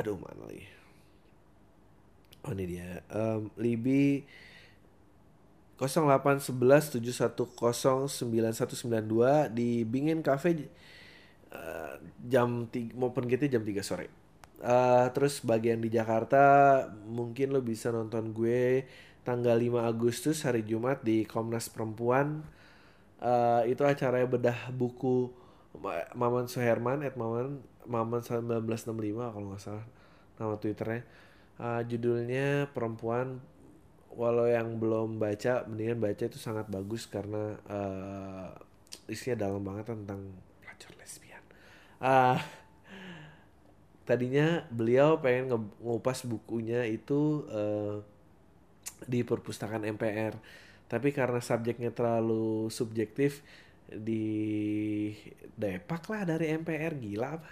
[0.00, 0.64] Aduh mana lagi?
[2.46, 3.02] Oh ini dia.
[3.10, 4.22] Um, Libi
[5.76, 10.64] 0811 71099192 di Bingin Cafe
[11.52, 14.08] uh, jam 3, open gate jam 3 sore.
[14.56, 18.88] Uh, terus bagian di Jakarta mungkin lo bisa nonton gue
[19.20, 22.40] tanggal 5 Agustus hari Jumat di Komnas Perempuan.
[23.20, 25.32] Uh, itu acaranya bedah buku
[26.16, 29.86] Maman Suherman at Maman Maman 1965 kalau nggak salah
[30.40, 31.02] nama twitternya.
[31.56, 33.40] Uh, judulnya perempuan.
[34.16, 38.48] Walau yang belum baca mendingan baca itu sangat bagus karena uh,
[39.12, 40.32] isinya dalam banget tentang
[40.64, 41.44] pelacur lesbian.
[42.00, 42.40] Uh,
[44.06, 48.00] tadinya beliau pengen ngupas bukunya itu uh,
[49.04, 50.38] di perpustakaan MPR
[50.86, 53.42] tapi karena subjeknya terlalu subjektif
[53.90, 55.14] di
[55.54, 57.50] depak lah dari MPR gila apa?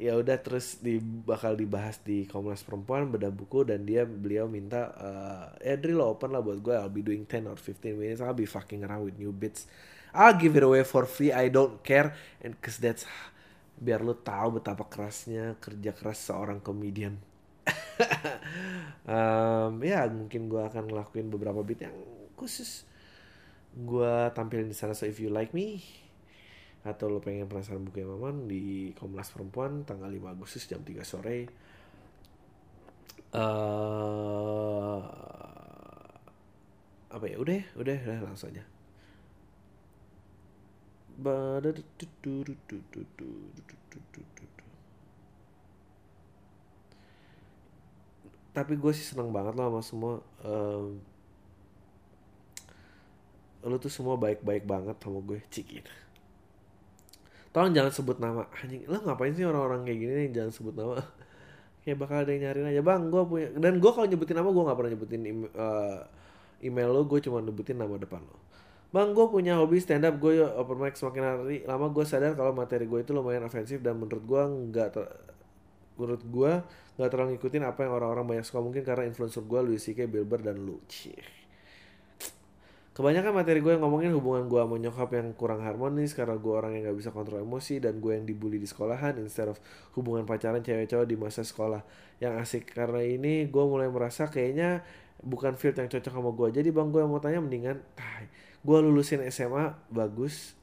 [0.00, 4.96] Ya udah terus di bakal dibahas di Komnas Perempuan beda buku dan dia beliau minta
[4.96, 8.32] uh, ya drill open lah buat gue I'll be doing 10 or 15 minutes I'll
[8.32, 9.68] be fucking around with new bits.
[10.16, 13.04] I'll give it away for free I don't care and cause that's
[13.80, 17.16] biar lu tahu betapa kerasnya kerja keras seorang komedian
[19.08, 21.96] um, ya mungkin gue akan ngelakuin beberapa bit yang
[22.36, 22.88] khusus
[23.70, 24.96] gue tampilin di sana.
[24.96, 25.82] So if you like me
[26.80, 31.04] atau lo pengen penasaran buku yang Maman di Komnas Perempuan tanggal 5 Agustus jam 3
[31.04, 31.38] sore.
[33.30, 34.98] Uh,
[37.12, 37.36] apa ya?
[37.38, 38.64] Udah udah udah langsung aja
[48.50, 50.98] tapi gue sih seneng banget loh sama semua um,
[53.60, 55.84] lu tuh semua baik-baik banget sama gue cikin.
[57.52, 58.88] Tolong jangan sebut nama anjing.
[58.88, 60.96] Lo ngapain sih orang-orang kayak gini nih jangan sebut nama?
[61.84, 62.82] Kayak bakal ada yang nyariin aja.
[62.84, 65.20] Bang gue punya dan gue kalau nyebutin nama gue nggak pernah nyebutin
[65.52, 66.00] uh,
[66.64, 68.39] email lo gue cuma nyebutin nama depan lo
[68.90, 71.58] bang gue punya hobi stand up gue open mic semakin hari.
[71.62, 74.88] Lama gue sadar kalau materi gue itu lumayan ofensif dan menurut gue nggak
[75.94, 76.52] menurut gue
[76.98, 78.58] nggak terlalu ngikutin apa yang orang-orang banyak suka.
[78.58, 80.10] Mungkin karena influencer gue Louis C.K.
[80.10, 80.82] Bilber dan lu
[82.90, 86.74] Kebanyakan materi gue yang ngomongin hubungan gue sama nyokap yang kurang harmonis karena gue orang
[86.74, 89.56] yang gak bisa kontrol emosi dan gue yang dibully di sekolahan instead of
[89.94, 91.80] hubungan pacaran cewek cewek di masa sekolah.
[92.18, 94.82] Yang asik karena ini gue mulai merasa kayaknya
[95.22, 97.76] bukan field yang cocok sama gue jadi bang gue yang mau tanya mendingan
[98.60, 100.56] gue lulusin SMA bagus.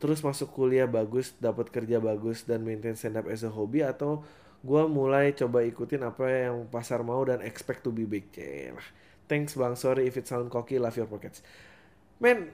[0.00, 4.24] Terus masuk kuliah bagus dapat kerja bagus dan maintain stand up as a hobby atau
[4.60, 8.28] gue mulai coba ikutin apa yang pasar mau dan expect to be big?
[8.72, 8.84] Lah
[9.30, 11.38] Thanks bang, sorry if it sound cocky, love your pockets.
[12.18, 12.50] Men,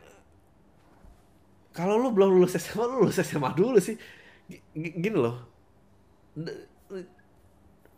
[1.73, 3.97] kalau lu belum lulus SMA, lu lulus SMA dulu sih.
[4.77, 5.41] G gini loh,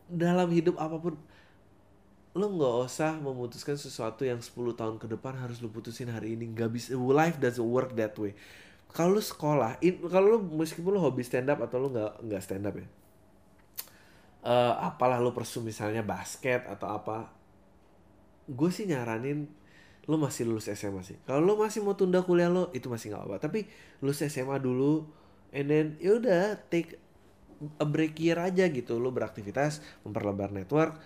[0.07, 1.19] dalam hidup apa pun,
[2.39, 6.47] lu nggak usah memutuskan sesuatu yang 10 tahun ke depan harus lu putusin hari ini.
[6.55, 8.39] Gak bisa, life doesn't work that way.
[8.89, 12.65] Kalau lu sekolah, kalau lu meskipun lu hobi stand up atau lu nggak nggak stand
[12.65, 12.87] up ya,
[14.49, 17.29] uh, apalah lu persu misalnya basket atau apa,
[18.49, 19.45] gue sih nyaranin
[20.09, 21.21] lo masih lulus SMA sih.
[21.29, 23.45] Kalau lo masih mau tunda kuliah lo itu masih nggak apa-apa.
[23.45, 23.69] Tapi
[24.01, 25.05] lulus SMA dulu,
[25.53, 26.97] and then yaudah take
[27.77, 28.97] a break year aja gitu.
[28.97, 30.97] Lo beraktivitas, memperlebar network.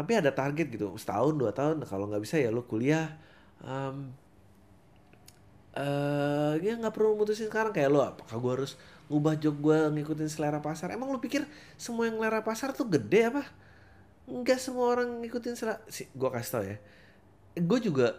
[0.00, 1.84] Tapi ada target gitu, setahun dua tahun.
[1.84, 3.20] Kalau nggak bisa ya lo kuliah.
[3.60, 4.16] Um,
[5.76, 8.72] uh, ya nggak perlu mutusin sekarang kayak lo apakah gue harus
[9.10, 11.42] ngubah job gue ngikutin selera pasar emang lo pikir
[11.74, 13.42] semua yang selera pasar tuh gede apa
[14.30, 16.76] nggak semua orang ngikutin selera si gue kasih tau ya
[17.58, 18.14] gue juga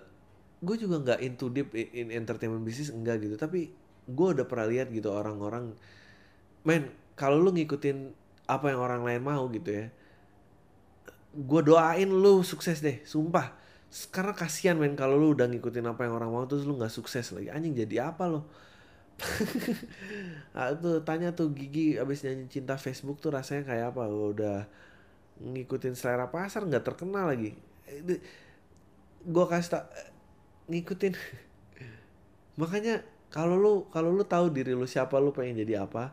[0.61, 3.71] gue juga nggak into deep in entertainment business enggak gitu tapi
[4.05, 5.73] gue udah pernah lihat gitu orang-orang
[6.67, 8.13] men kalau lu ngikutin
[8.45, 9.87] apa yang orang lain mau gitu ya
[11.31, 13.55] gue doain lu sukses deh sumpah.
[14.11, 17.31] Karena kasihan men kalau lu udah ngikutin apa yang orang mau terus lu nggak sukses
[17.35, 17.51] lagi.
[17.51, 18.47] Anjing jadi apa lo?
[20.51, 24.03] Nah, tuh tanya tuh gigi abis nyanyi cinta Facebook tuh rasanya kayak apa?
[24.07, 24.67] Lu udah
[25.39, 27.55] ngikutin selera pasar nggak terkenal lagi.
[29.23, 29.83] Gue kasih tak
[30.67, 31.13] ngikutin.
[32.61, 36.11] Makanya kalau lu kalau lu tahu diri lu siapa lu pengen jadi apa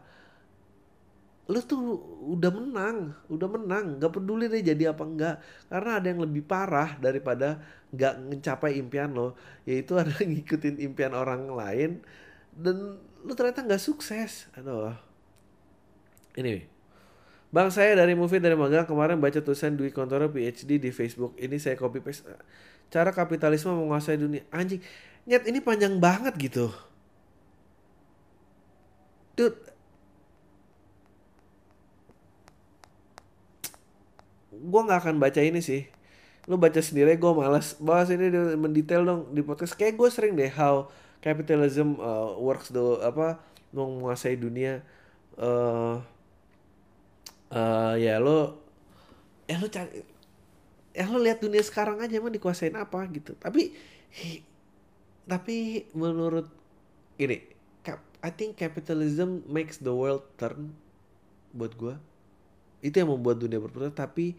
[1.49, 1.81] lu tuh
[2.29, 5.37] udah menang, udah menang, nggak peduli deh jadi apa enggak,
[5.73, 9.33] karena ada yang lebih parah daripada nggak mencapai impian lo,
[9.65, 12.05] yaitu ada ngikutin impian orang lain
[12.53, 14.93] dan lu ternyata nggak sukses, aduh.
[16.37, 16.69] Ini,
[17.51, 18.87] bang saya dari movie dari magang.
[18.87, 22.29] Kemarin baca tulisan Dwi Kontoro PhD di Facebook, ini saya copy paste.
[22.93, 24.85] Cara kapitalisme menguasai dunia, anjing,
[25.25, 26.71] nyet ini panjang banget gitu.
[29.35, 29.59] Dude,
[34.59, 35.87] gue nggak akan baca ini sih.
[36.51, 39.79] Lu baca sendiri gue malas bahas ini mendetail dong di podcast.
[39.79, 40.91] Kayak gue sering deh how
[41.23, 43.39] capitalism uh, works do apa
[43.71, 44.83] menguasai dunia.
[45.39, 46.03] Uh,
[47.55, 48.59] uh, ya lo
[49.47, 50.03] ya lo cari
[50.93, 53.39] ya lo lihat dunia sekarang aja emang dikuasain apa gitu.
[53.39, 53.73] Tapi
[55.29, 56.49] tapi menurut
[57.21, 57.59] ini
[58.19, 60.75] I think capitalism makes the world turn
[61.55, 61.95] buat gue
[62.85, 64.39] itu yang membuat dunia berputar tapi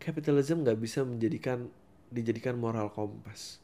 [0.00, 1.68] capitalism nggak bisa menjadikan
[2.12, 3.60] dijadikan moral kompas.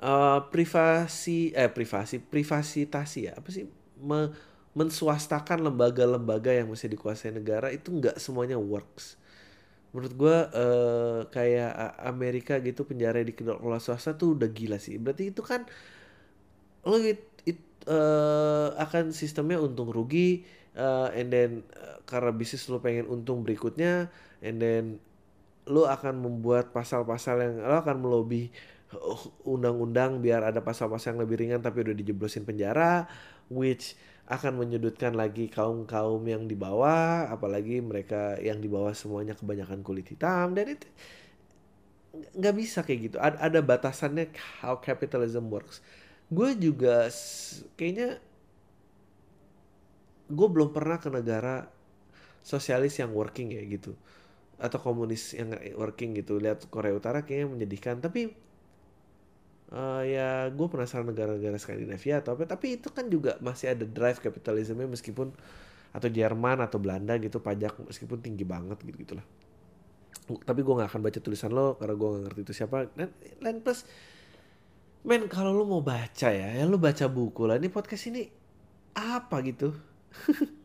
[0.00, 3.68] Uh, privasi eh privasi privasitasi ya apa sih?
[4.00, 4.32] Me,
[4.72, 9.20] menswastakan lembaga-lembaga yang mesti dikuasai negara itu nggak semuanya works.
[9.90, 14.96] Menurut gue uh, kayak Amerika gitu penjara di kelola swasta tuh udah gila sih.
[14.96, 15.66] Berarti itu kan
[16.86, 22.82] lo it, it, uh, akan sistemnya untung rugi uh, and then uh, karena bisnis lo
[22.82, 24.10] pengen untung berikutnya
[24.44, 24.84] and then
[25.70, 28.50] lo akan membuat pasal-pasal yang lo akan melobi
[29.46, 33.06] undang-undang biar ada pasal-pasal yang lebih ringan tapi udah dijeblosin penjara
[33.46, 33.94] which
[34.30, 40.06] akan menyudutkan lagi kaum-kaum yang di bawah apalagi mereka yang di bawah semuanya kebanyakan kulit
[40.06, 40.86] hitam dan itu
[42.10, 43.16] nggak bisa kayak gitu.
[43.18, 44.30] Ada, ada batasannya
[44.62, 45.82] how capitalism works.
[46.30, 47.10] Gue juga
[47.74, 48.22] kayaknya
[50.30, 51.66] gue belum pernah ke negara
[52.46, 53.98] sosialis yang working ya gitu.
[54.56, 56.38] Atau komunis yang working gitu.
[56.38, 57.98] Lihat Korea Utara kayaknya menyedihkan.
[57.98, 58.32] Tapi
[59.74, 62.46] uh, ya gue penasaran negara-negara Skandinavia atau apa.
[62.46, 65.34] Tapi itu kan juga masih ada drive kapitalisme meskipun
[65.90, 69.26] atau Jerman atau Belanda gitu pajak meskipun tinggi banget gitu gitulah.
[70.30, 72.86] Tapi gue nggak akan baca tulisan lo karena gue nggak ngerti itu siapa.
[72.94, 73.10] Dan
[73.42, 73.82] lain plus
[75.00, 77.58] men kalau lo mau baca ya ya lo baca buku lah.
[77.58, 78.22] Ini podcast ini
[78.94, 79.89] apa gitu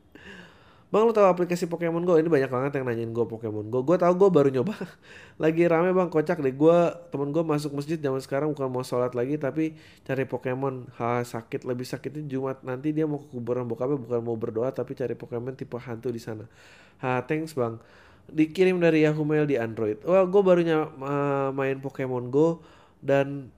[0.94, 2.16] Bang lu tahu aplikasi Pokemon Go?
[2.16, 3.84] Ini banyak banget yang nanyain gue Pokemon Go.
[3.84, 4.80] Gue tau gue baru nyoba.
[5.44, 6.56] lagi rame bang, kocak deh.
[6.56, 6.78] Gue
[7.12, 9.76] temen gue masuk masjid zaman sekarang bukan mau sholat lagi, tapi
[10.08, 10.96] cari Pokemon.
[10.96, 14.96] Ha sakit, lebih sakitnya Jumat nanti dia mau ke kuburan bokapnya bukan mau berdoa, tapi
[14.96, 16.48] cari Pokemon tipe hantu di sana.
[17.04, 17.76] Ha thanks bang.
[18.32, 20.00] Dikirim dari Yahoo Mail di Android.
[20.08, 22.64] Wah gue baru uh, main Pokemon Go
[23.04, 23.52] dan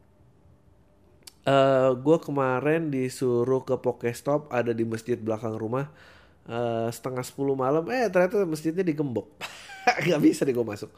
[1.48, 5.88] uh, eh, gue kemarin disuruh ke Pokestop ada di masjid belakang rumah
[6.52, 7.88] uh, setengah sepuluh malam.
[7.88, 9.32] Eh ternyata masjidnya digembok.
[10.06, 10.92] Nggak bisa deh gue masuk.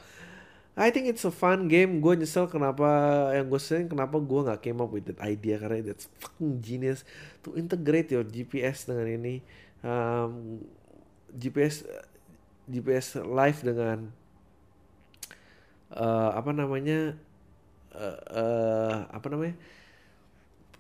[0.79, 1.99] I think it's a fun game.
[1.99, 2.87] Gue nyesel kenapa
[3.35, 7.03] yang gue sering kenapa gue nggak came up with that idea karena that's fucking genius.
[7.43, 9.43] To integrate your GPS dengan ini
[9.83, 10.63] um,
[11.35, 11.83] GPS
[12.71, 14.07] GPS live dengan
[15.91, 17.19] uh, apa namanya
[17.91, 19.59] uh, uh, apa namanya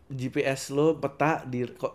[0.09, 1.93] GPS lo peta di kok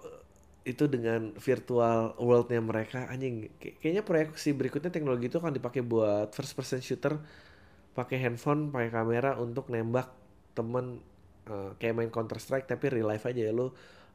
[0.64, 3.10] itu dengan virtual worldnya mereka.
[3.10, 7.20] Anjing kayaknya proyeksi berikutnya teknologi itu akan dipakai buat first person shooter.
[7.94, 10.10] Pakai handphone pakai kamera untuk nembak
[10.56, 11.02] temen
[11.50, 13.52] uh, kayak main counter strike tapi real life aja ya.
[13.52, 13.74] Lo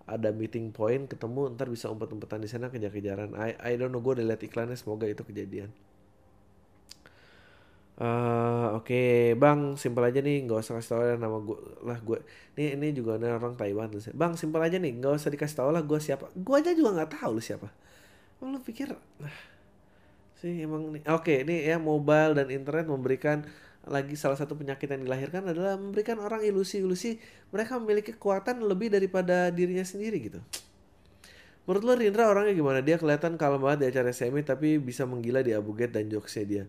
[0.09, 3.37] ada meeting point ketemu ntar bisa umpet-umpetan di sana kejar-kejaran.
[3.37, 5.69] I I don't know gue udah liat iklannya semoga itu kejadian
[7.99, 9.11] Uh, Oke, okay.
[9.35, 12.23] Bang, simpel aja nih, nggak usah kasih tau ya nama gue lah gue.
[12.55, 13.99] Ini ini juga ada orang Taiwan tuh.
[14.15, 16.31] Bang, simpel aja nih, nggak usah dikasih tau lah gue siapa.
[16.31, 17.67] Gue aja juga nggak tahu lu siapa.
[18.39, 19.35] Oh, lu pikir, nah,
[20.39, 21.03] sih emang nih.
[21.11, 23.43] Oke, okay, ini ya mobile dan internet memberikan
[23.83, 27.19] lagi salah satu penyakit yang dilahirkan adalah memberikan orang ilusi-ilusi
[27.51, 30.39] mereka memiliki kekuatan lebih daripada dirinya sendiri gitu.
[31.67, 32.79] Menurut lo Rindra orangnya gimana?
[32.79, 36.45] Dia kelihatan kalem banget di acara semi tapi bisa menggila di Abu Gate dan jokesnya
[36.47, 36.65] dia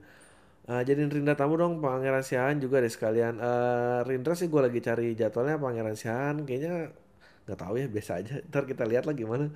[0.71, 3.43] Uh, jadiin Rindra tamu dong Pangeran Sian juga deh sekalian.
[3.43, 6.47] Uh, Rindra sih gue lagi cari jadwalnya Pangeran Sian.
[6.47, 6.95] Kayaknya
[7.43, 8.39] nggak tahu ya biasa aja.
[8.47, 9.51] Ntar kita lihat lah gimana.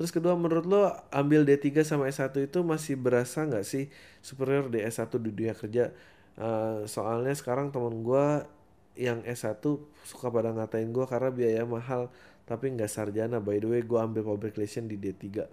[0.00, 3.92] Terus kedua menurut lo ambil D3 sama S1 itu masih berasa nggak sih
[4.24, 5.92] superior di S1 di dunia kerja?
[6.40, 8.48] Uh, soalnya sekarang temen gue
[8.96, 9.60] yang S1
[10.08, 12.08] suka pada ngatain gue karena biaya mahal
[12.48, 13.44] tapi nggak sarjana.
[13.44, 15.44] By the way gue ambil public relation di D3.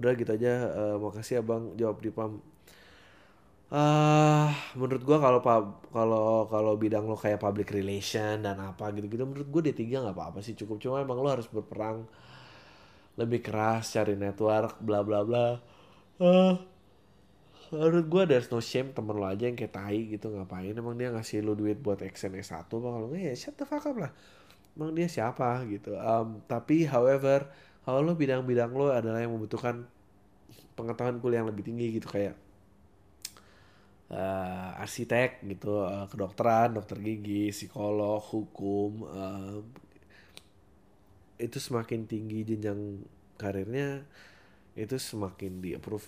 [0.00, 0.72] Udah gitu aja.
[0.72, 2.40] Uh, makasih abang jawab di PAM
[3.72, 4.48] uh,
[4.78, 5.40] menurut gua kalau
[5.90, 10.38] kalau kalau bidang lo kayak public relation dan apa gitu-gitu menurut gua D3 nggak apa-apa
[10.44, 10.54] sih.
[10.54, 12.06] Cukup cuma emang lo harus berperang
[13.16, 15.46] lebih keras cari network bla bla bla.
[16.16, 16.56] Uh,
[17.72, 20.72] menurut gue there's no shame temen lo aja yang kayak tai gitu ngapain?
[20.76, 23.96] Emang dia ngasih lo duit buat extend S1 apa kalau ya shut the fuck up
[23.96, 24.12] lah.
[24.76, 25.96] Emang dia siapa gitu.
[25.96, 27.48] Um, tapi however
[27.82, 29.88] kalau lo bidang-bidang lo adalah yang membutuhkan
[30.76, 32.36] pengetahuan kuliah yang lebih tinggi gitu kayak
[34.10, 39.58] uh, arsitek gitu uh, kedokteran dokter gigi psikolog hukum uh,
[41.36, 43.04] itu semakin tinggi jenjang
[43.36, 44.04] karirnya
[44.76, 46.04] itu semakin di approve.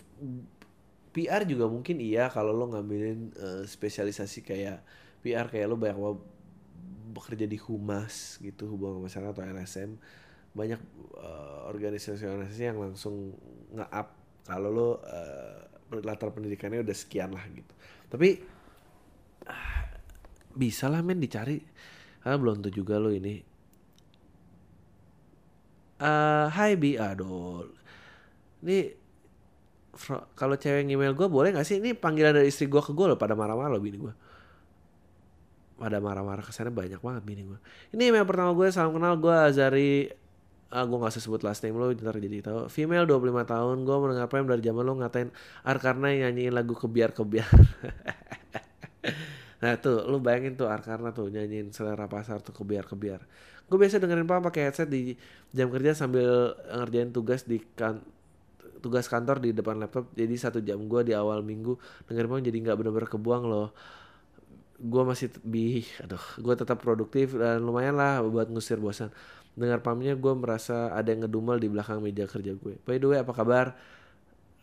[1.13, 4.85] PR juga mungkin iya kalau lo ngambilin uh, spesialisasi kayak
[5.25, 5.97] PR kayak lo banyak
[7.13, 9.91] bekerja di humas gitu hubungan masyarakat atau LSM
[10.53, 10.81] banyak
[11.17, 13.37] uh, organisasi-organisasi yang langsung
[13.73, 14.09] nge-up.
[14.49, 15.68] Kalau lo uh,
[16.05, 17.73] latar pendidikannya udah sekian lah gitu.
[18.09, 18.29] Tapi
[19.49, 19.83] uh,
[20.53, 21.61] bisa lah men dicari.
[22.21, 23.41] Karena belum tuh juga lo ini.
[25.99, 26.99] Uh, Hai Bi.
[27.01, 27.65] Aduh.
[28.65, 28.79] Ini
[30.39, 31.81] kalau cewek email gue boleh gak sih?
[31.81, 34.15] Ini panggilan dari istri gue ke gue loh pada marah-marah loh bini gue
[35.79, 37.59] pada marah-marah ke sana banyak banget bini gue
[37.95, 40.11] ini email pertama gue salam kenal gue Azari
[40.69, 42.69] ah gue gak usah sebut last name lo ntar jadi tahu.
[42.69, 45.29] Female 25 tahun gue mendengar prem dari zaman lo ngatain
[45.65, 47.49] Arkarna nyanyiin lagu kebiar kebiar.
[49.59, 53.27] Nah tuh lo bayangin tuh Arkarna tuh nyanyiin selera pasar tuh kebiar kebiar.
[53.67, 55.19] Gue biasa dengerin papa pakai headset di
[55.51, 57.99] jam kerja sambil ngerjain tugas di kan
[58.79, 60.15] tugas kantor di depan laptop.
[60.15, 61.75] Jadi satu jam gue di awal minggu
[62.07, 63.75] dengerin pam jadi nggak bener-bener kebuang loh.
[64.79, 69.11] Gue masih bi aduh gue tetap produktif dan lumayan lah buat ngusir bosan
[69.59, 72.79] dengar pamnya gue merasa ada yang ngedumel di belakang meja kerja gue.
[72.87, 73.75] By the way apa kabar?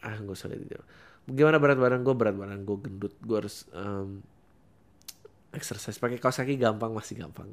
[0.02, 0.82] Ah gue usah gitu
[1.26, 3.14] gimana berat badan gue berat badan gue gendut.
[3.18, 4.22] Gue harus um,
[5.58, 5.98] exercise.
[5.98, 7.50] Pakai kaos kaki gampang masih gampang.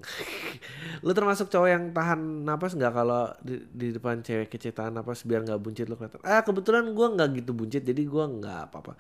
[1.05, 5.25] Lu termasuk cowok yang tahan napas nggak kalau di, di depan cewek kece tahan napas
[5.25, 6.21] biar nggak buncit lu kelihatan?
[6.21, 8.93] Ah kebetulan gue nggak gitu buncit jadi gue nggak apa-apa.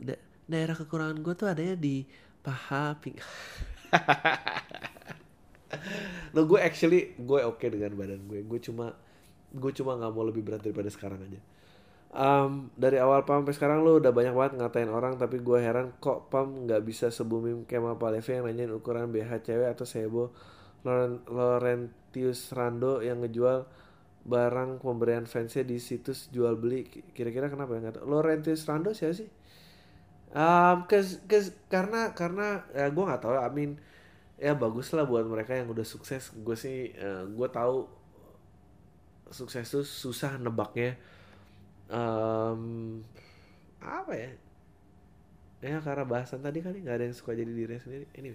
[0.00, 2.06] Da daerah kekurangan gue tuh adanya di
[2.38, 3.18] paha ping
[6.34, 8.44] lo gue actually gue oke okay dengan badan gue.
[8.44, 8.94] Gue cuma
[9.52, 11.40] gue cuma nggak mau lebih berat daripada sekarang aja.
[12.16, 15.92] Um, dari awal pam sampai sekarang lu udah banyak banget ngatain orang tapi gue heran
[16.00, 20.32] kok pam nggak bisa sebumim Kemal Palevi yang nanyain ukuran BH cewek atau sebo.
[20.86, 23.66] Laurentius Rando yang ngejual
[24.26, 26.86] barang pemberian fansnya di situs jual beli.
[27.14, 29.28] Kira-kira kenapa ya nggak Laurentius Rando siapa sih?
[30.36, 33.34] Um, kes, kes, karena karena ya gue nggak tahu.
[33.34, 33.78] I mean
[34.36, 36.32] ya bagus lah buat mereka yang udah sukses.
[36.32, 37.88] Gue sih uh, gue tahu
[39.32, 40.96] sukses tuh susah nebaknya.
[41.88, 43.00] Um,
[43.80, 44.30] apa ya?
[45.64, 48.06] Ya karena bahasan tadi kali nggak ada yang suka jadi diri sendiri.
[48.14, 48.30] Ini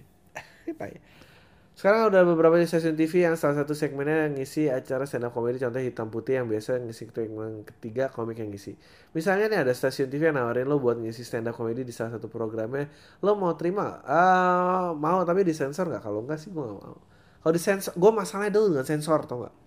[0.66, 0.94] anyway.
[1.72, 5.56] Sekarang udah beberapa stasiun TV yang salah satu segmennya yang ngisi acara stand up comedy
[5.56, 8.76] contoh hitam putih yang biasa ngisi yang ketiga komik yang ngisi.
[9.16, 12.20] Misalnya nih ada stasiun TV yang nawarin lo buat ngisi stand up comedy di salah
[12.20, 12.92] satu programnya,
[13.24, 14.04] lo mau terima?
[14.04, 16.04] Uh, mau tapi disensor nggak?
[16.04, 17.00] Kalau enggak sih gue gak mau.
[17.40, 19.61] Kalau disensor, gue masalahnya dulu dengan sensor tau gak?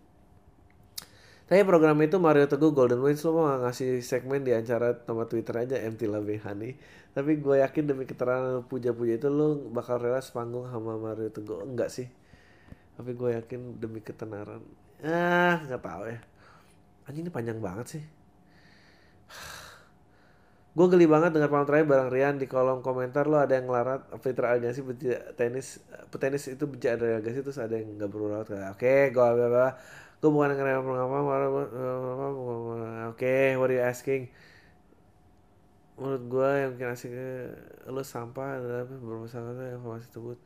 [1.46, 5.54] Tapi program itu Mario Teguh Golden Wings lo mau ngasih segmen di acara nama Twitter
[5.62, 6.74] aja MT Lebih Honey.
[7.14, 11.62] Tapi gue yakin demi keterangan puja-puja itu lo bakal rela sepanggung sama Mario Teguh.
[11.62, 12.10] Enggak sih.
[12.98, 14.66] Tapi gue yakin demi ketenaran.
[15.06, 16.20] Ah, nggak tahu ya.
[17.06, 18.04] Anjing ini panjang banget sih.
[20.76, 24.12] gue geli banget dengar paham terakhir barang Rian di kolom komentar lo ada yang ngelarat
[24.20, 24.84] Fitra Agassi
[25.38, 25.80] tenis
[26.12, 29.28] petenis itu benci ada Agassi terus ada yang nggak perlu rawat oke gue
[30.26, 31.20] gue bukan apa apa
[33.14, 34.34] oke what are you asking?
[36.02, 37.14] Menurut gue yang mungkin asik
[37.86, 40.38] lo sampah adalah bermasalah informasi tersebut.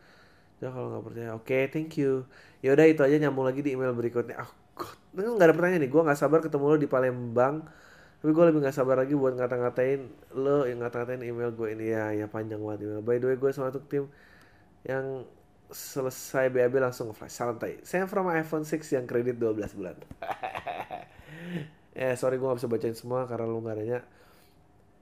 [0.59, 1.29] Ya kalau nggak percaya.
[1.31, 2.27] Oke okay, thank you.
[2.59, 3.15] Ya udah itu aja.
[3.15, 4.35] Nyambung lagi di email berikutnya.
[4.43, 4.51] Oh,
[5.15, 5.91] nggak ada pertanyaan nih.
[5.95, 7.63] Gue nggak sabar ketemu lo di Palembang.
[8.19, 9.99] Tapi gue lebih nggak sabar lagi buat ngata-ngatain
[10.35, 11.95] lo yang ngata-ngatain email gue ini.
[11.95, 12.99] Ya ya panjang banget email.
[12.99, 14.11] By the way gue sama tuh tim
[14.83, 15.23] yang
[15.69, 17.37] selesai BAB langsung flash.
[17.37, 17.81] Santai.
[17.85, 19.95] Saya from iPhone 6 yang kredit 12 bulan.
[21.93, 24.01] Ya sorry gue gak bisa bacain semua karena lu gak nanya.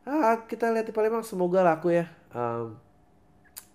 [0.03, 1.23] Ah kita lihat di Palembang.
[1.23, 2.11] Semoga laku ya.
[2.35, 2.75] Um,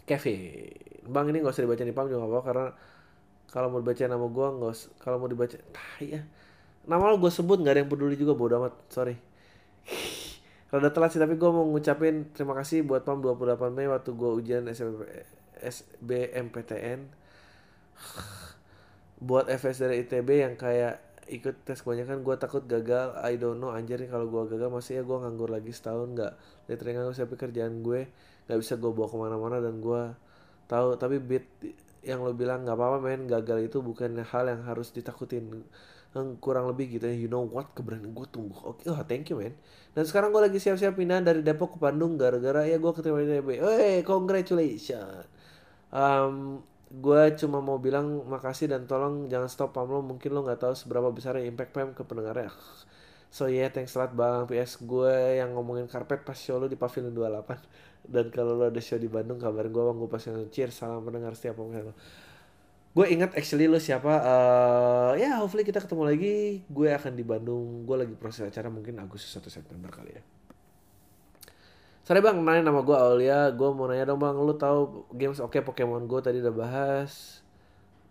[0.05, 0.68] Kevin
[1.03, 2.66] bang ini gak usah dibaca di Palembang juga gak apa karena
[3.53, 6.20] kalau mau dibaca nama gue nggak kalau mau dibaca nah ya.
[6.82, 8.74] Nama lo gue sebut nggak ada yang peduli juga bodo amat.
[8.93, 9.16] Sorry.
[10.72, 14.30] Rada telat sih tapi gue mau ngucapin terima kasih buat Pam 28 Mei waktu gue
[14.40, 15.05] ujian SMP
[15.63, 17.01] SBMPTN
[19.27, 20.99] buat FS dari ITB yang kayak
[21.31, 23.15] ikut tes kebanyakan gue takut gagal.
[23.23, 24.69] I don't know anjir nih kalau gue gagal.
[24.69, 26.33] Masih ya gue nganggur lagi setahun nggak
[26.67, 27.15] literally nganggur.
[27.15, 28.11] Siapa kerjaan gue
[28.51, 30.03] nggak bisa gue bawa ke mana-mana dan gue
[30.67, 30.99] tahu.
[30.99, 31.47] Tapi beat
[32.03, 33.31] yang lo bilang nggak apa-apa men.
[33.31, 35.63] Gagal itu bukan hal yang harus ditakutin.
[36.43, 37.15] Kurang lebih gitu ya.
[37.15, 37.71] You know what?
[37.73, 38.59] Keberanian gue tumbuh.
[38.75, 39.55] Oke okay, oh thank you man
[39.93, 42.17] dan sekarang gue lagi siap-siap pindah dari Depok ke Bandung.
[42.17, 45.41] Gara-gara ya gue keterima di DB hey congratulations
[45.93, 49.88] um, gue cuma mau bilang makasih dan tolong jangan stop pam.
[49.88, 52.53] Lo mungkin lo nggak tahu seberapa besar impact pam ke pendengarnya.
[53.32, 54.45] So yeah thanks a lot bang.
[54.45, 58.82] PS gue yang ngomongin karpet pas show lo di Pavilion 28 dan kalau lo ada
[58.82, 61.95] show di Bandung kabarin gue bang gue pasti cheers salam pendengar setiap pemain lo.
[62.93, 66.36] Gue ingat actually lo siapa uh, ya yeah, hopefully kita ketemu lagi.
[66.68, 67.88] Gue akan di Bandung.
[67.88, 70.22] Gue lagi proses acara mungkin Agustus 1 September kali ya
[72.03, 75.55] Sorry bang, nanya nama gue Aulia, gue mau nanya dong bang, lu tahu games oke
[75.55, 77.42] okay, Pokemon Go tadi udah bahas,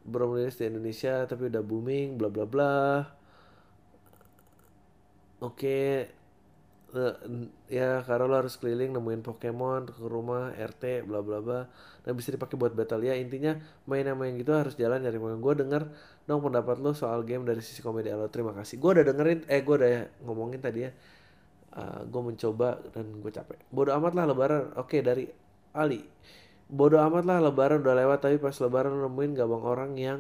[0.08, 2.80] belum rilis di Indonesia tapi udah booming, bla bla bla.
[5.44, 5.92] Oke, okay.
[7.68, 11.68] ya karena lo harus keliling nemuin Pokemon ke rumah RT bla bla bla.
[12.06, 13.04] Dan bisa dipakai buat battle.
[13.04, 15.84] Ya intinya main yang main gitu harus jalan nyari Pokemon gue denger
[16.30, 18.14] dong pendapat lo soal game dari sisi komedi.
[18.14, 18.80] Lo terima kasih.
[18.80, 19.92] Gue udah dengerin eh gue udah
[20.24, 20.92] ngomongin tadi ya
[21.76, 23.60] uh, ah, gue mencoba dan gue capek.
[23.72, 24.76] Bodoh amat lah lebaran.
[24.76, 25.26] Oke okay, dari
[25.72, 26.04] Ali.
[26.72, 30.20] Bodoh amat lah lebaran udah lewat tapi pas lebaran nemuin gabang orang yang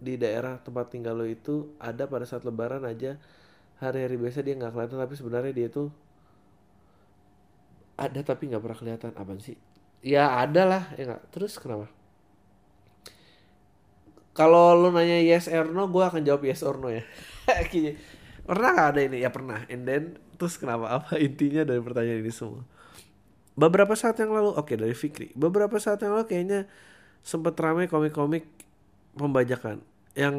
[0.00, 3.16] di daerah tempat tinggal lo itu ada pada saat lebaran aja.
[3.80, 5.88] Hari-hari biasa dia nggak kelihatan tapi sebenarnya dia tuh
[7.94, 9.10] ada tapi nggak pernah kelihatan.
[9.16, 9.56] Apa sih?
[10.04, 11.32] Ya ada lah ya gak?
[11.32, 11.88] terus kenapa?
[14.36, 17.00] Kalau lo nanya yes or no gue akan jawab yes or no ya.
[18.44, 19.24] Pernah gak ada ini?
[19.24, 19.64] Ya pernah.
[19.72, 20.92] And then terus kenapa?
[20.92, 22.60] Apa intinya dari pertanyaan ini semua?
[23.56, 25.32] Beberapa saat yang lalu oke okay, dari Fikri.
[25.32, 26.68] Beberapa saat yang lalu kayaknya
[27.24, 28.44] sempat ramai komik-komik
[29.16, 29.80] pembajakan.
[30.12, 30.36] Yang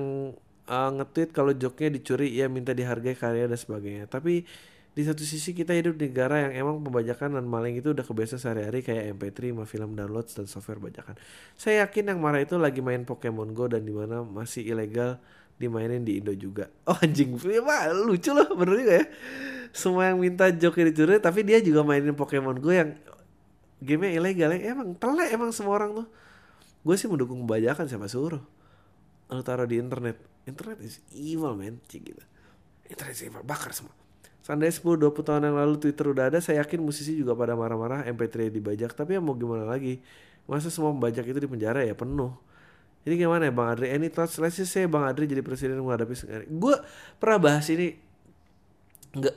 [0.70, 4.06] uh, nge-tweet kalau joknya dicuri ya minta dihargai karya dan sebagainya.
[4.06, 4.45] Tapi
[4.95, 8.39] di satu sisi kita hidup di negara yang emang pembajakan dan maling itu udah kebiasaan
[8.39, 11.20] sehari-hari kayak MP3, sama film download dan software bajakan.
[11.60, 15.20] Saya yakin yang marah itu lagi main Pokemon Go dan di mana masih ilegal
[15.56, 16.68] dimainin di Indo juga.
[16.89, 19.06] Oh anjing, ya, lucu loh, bener juga ya.
[19.76, 22.95] Semua yang minta joki dicuri, tapi dia juga mainin Pokemon Go yang
[23.84, 24.72] gamenya ilegal ya.
[24.72, 26.08] Emang telek emang semua orang tuh.
[26.86, 28.39] Gue sih mendukung pembajakan siapa suruh.
[29.32, 30.22] Lu taruh di internet.
[30.45, 32.24] Internet is evil man, cik gitu.
[32.86, 33.91] Internet is evil, bakar semua.
[34.45, 38.53] Seandainya 10-20 tahun yang lalu Twitter udah ada, saya yakin musisi juga pada marah-marah MP3
[38.53, 38.93] dibajak.
[38.93, 40.06] Tapi ya mau gimana lagi?
[40.45, 42.38] Masa semua pembajak itu di penjara ya penuh
[43.06, 43.93] jadi gimana ya Bang Adri?
[43.93, 44.41] Any thoughts?
[44.41, 46.49] Let's just say Bang Adri jadi presiden menghadapi sekarang.
[46.58, 46.74] Gue
[47.22, 47.93] pernah bahas ini
[49.14, 49.36] nggak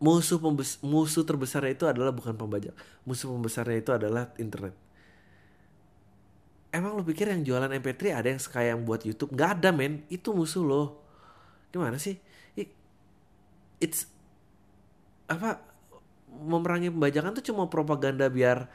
[0.00, 0.40] musuh
[0.80, 2.72] musuh terbesarnya itu adalah bukan pembajak.
[3.04, 4.72] Musuh pembesarnya itu adalah internet.
[6.72, 9.32] Emang lo pikir yang jualan MP3 ada yang sekaya yang buat YouTube?
[9.32, 11.00] Gak ada men, itu musuh lo.
[11.72, 12.16] Gimana sih?
[13.78, 14.10] It's
[15.28, 15.62] apa
[16.28, 18.66] memerangi pembajakan tuh cuma propaganda biar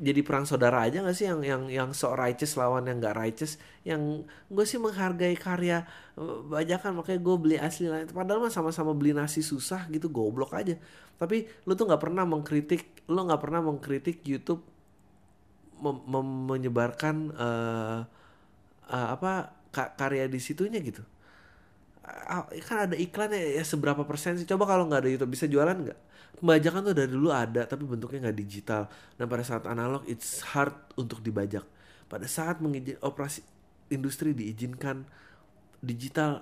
[0.00, 3.60] jadi perang saudara aja gak sih yang yang yang sok righteous lawan yang gak righteous?
[3.84, 5.84] Yang gue sih menghargai karya
[6.16, 8.08] eh, bajakan makanya gue beli asli lah.
[8.08, 10.80] Padahal mah sama-sama beli nasi susah gitu goblok aja.
[11.20, 14.64] Tapi lu tuh nggak pernah mengkritik lu nggak pernah mengkritik YouTube
[15.84, 18.00] mem mem menyebarkan uh,
[18.88, 21.04] uh, apa karya di situnya gitu
[22.66, 25.74] kan ada iklan ya, ya seberapa persen sih coba kalau nggak ada YouTube bisa jualan
[25.74, 26.00] nggak
[26.40, 28.88] Pembajakan tuh dari dulu ada tapi bentuknya nggak digital.
[29.18, 31.66] Dan pada saat analog it's hard untuk dibajak.
[32.08, 33.44] Pada saat mengizin operasi
[33.92, 35.04] industri diizinkan
[35.84, 36.40] digital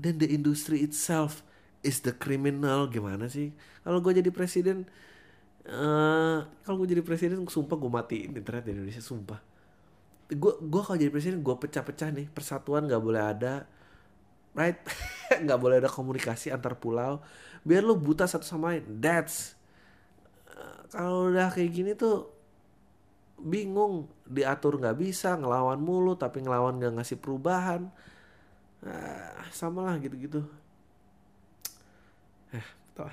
[0.00, 1.44] dan the industry itself
[1.84, 3.52] is the criminal gimana sih?
[3.84, 4.88] Kalau gue jadi presiden
[5.64, 9.40] Uh, kalau gue jadi presiden sumpah gue matiin internet di Indonesia sumpah
[10.28, 13.64] gue gue kalau jadi presiden gue pecah-pecah nih persatuan nggak boleh ada
[14.54, 14.78] right?
[15.44, 17.20] Nggak boleh ada komunikasi antar pulau.
[17.66, 18.86] Biar lo buta satu sama lain.
[19.02, 19.58] That's
[20.54, 22.30] uh, kalau udah kayak gini tuh
[23.38, 24.08] bingung.
[24.24, 27.90] Diatur nggak bisa ngelawan mulu tapi ngelawan nggak ngasih perubahan.
[28.80, 30.40] Uh, sama lah gitu-gitu.
[32.54, 33.10] Eh tau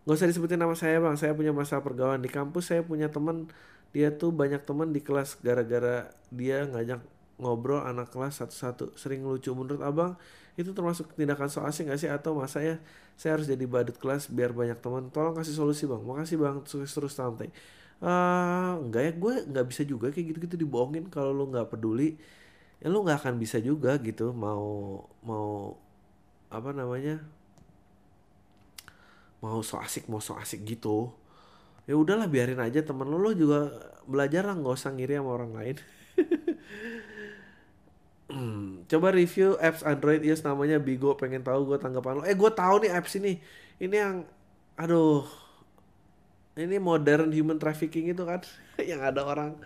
[0.00, 1.16] nggak usah disebutin nama saya bang.
[1.16, 2.70] Saya punya masalah pergaulan di kampus.
[2.74, 3.48] Saya punya teman.
[3.90, 7.02] Dia tuh banyak teman di kelas gara-gara dia ngajak
[7.40, 8.94] ngobrol anak kelas satu-satu.
[8.94, 9.50] Sering lucu.
[9.56, 10.14] Menurut abang
[10.54, 12.10] itu termasuk tindakan so asing gak sih?
[12.12, 12.76] Atau masa ya
[13.16, 15.08] saya harus jadi badut kelas biar banyak teman?
[15.08, 16.02] Tolong kasih solusi bang.
[16.04, 16.56] Makasih bang.
[16.68, 17.48] Sukses terus santai.
[18.00, 19.12] Uh, enggak ya.
[19.16, 21.08] Gue nggak bisa juga kayak gitu-gitu dibohongin.
[21.08, 22.16] Kalau lu nggak peduli
[22.80, 24.32] ya lu nggak akan bisa juga gitu.
[24.36, 25.76] Mau mau
[26.52, 27.24] apa namanya?
[29.40, 31.12] Mau so asik mau so asik gitu.
[31.88, 33.72] Ya udahlah biarin aja temen lo lo juga
[34.10, 35.76] belajar lah nggak usah ngiri sama orang lain
[38.30, 42.22] Hmm, coba review apps Android yes namanya Bigo pengen tahu gue tanggapan lo.
[42.22, 43.42] Eh gue tahu nih apps ini.
[43.82, 44.16] Ini yang
[44.78, 45.26] aduh
[46.54, 48.38] ini modern human trafficking itu kan
[48.90, 49.58] yang ada orang.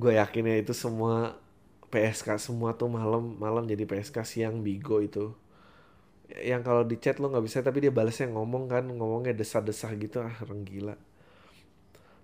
[0.00, 1.36] Gue yakinnya itu semua
[1.92, 5.36] PSK semua tuh malam malam jadi PSK siang Bigo itu.
[6.40, 10.24] Yang kalau di chat lo nggak bisa tapi dia balasnya ngomong kan ngomongnya desah-desah gitu.
[10.24, 10.96] Ah orang gila.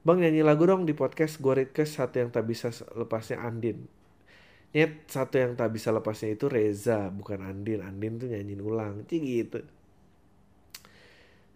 [0.01, 4.00] Bang nyanyi lagu dong di podcast gue request satu yang tak bisa lepasnya Andin
[4.71, 9.23] Nyet satu yang tak bisa lepasnya itu Reza bukan Andin Andin tuh nyanyiin ulang Cik
[9.23, 9.61] gitu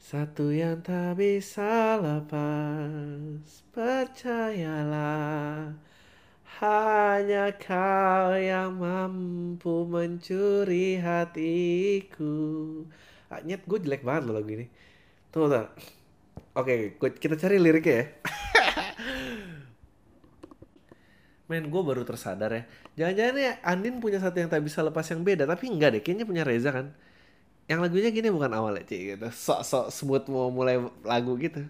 [0.04, 5.72] satu yang tak bisa lepas, percayalah
[6.60, 12.36] hanya kau yang mampu mencuri hatiku.
[13.32, 14.68] Ah, nyet gue jelek banget loh lagu ini.
[15.32, 15.72] Tunggu, tunggu.
[16.52, 18.04] Oke, kita cari liriknya ya.
[21.44, 22.62] Men, gue baru tersadar ya.
[22.96, 25.44] Jangan-jangan ya Andin punya satu yang tak bisa lepas yang beda.
[25.44, 26.96] Tapi enggak deh, kayaknya punya Reza kan
[27.64, 31.64] yang lagunya gini bukan awalnya cik gitu sok-sok smooth mau mulai lagu gitu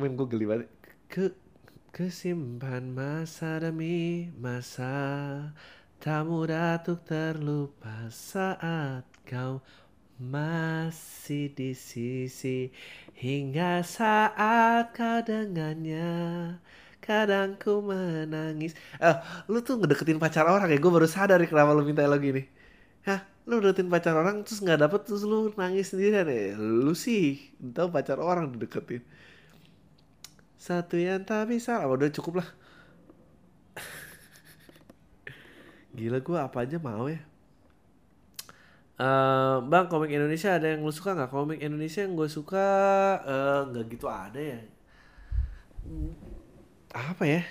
[0.00, 0.68] main gue geli banget
[1.12, 1.36] ke
[1.92, 4.96] kesimpan masa demi masa
[6.00, 9.60] tak mudah untuk terlupa saat kau
[10.16, 12.72] masih di sisi
[13.12, 16.56] hingga saat kau dengannya
[17.00, 19.16] kadang ku menangis eh
[19.50, 22.44] lu tuh ngedeketin pacar orang ya gue baru sadar kenapa lu minta lagu ini
[23.08, 26.52] Hah, lu deketin pacar orang terus nggak dapet terus lu nangis sendirian ya?
[26.60, 29.00] Lu sih tahu pacar orang dideketin.
[30.60, 32.48] Satu yang tak bisa, apa udah cukup lah.
[35.96, 37.24] Gila gue apa aja mau ya.
[39.00, 42.68] Uh, bang komik Indonesia ada yang lu suka nggak komik Indonesia yang gue suka
[43.24, 44.60] eh, nggak uh, gitu ada ya
[46.94, 47.42] apa ya?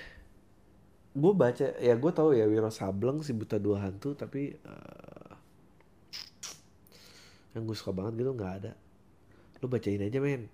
[1.10, 5.30] Gue baca ya gue tahu ya Wiro Sableng si buta dua hantu tapi uh,
[7.58, 8.72] yang gue suka banget gitu nggak ada.
[9.60, 10.46] Lu bacain aja men.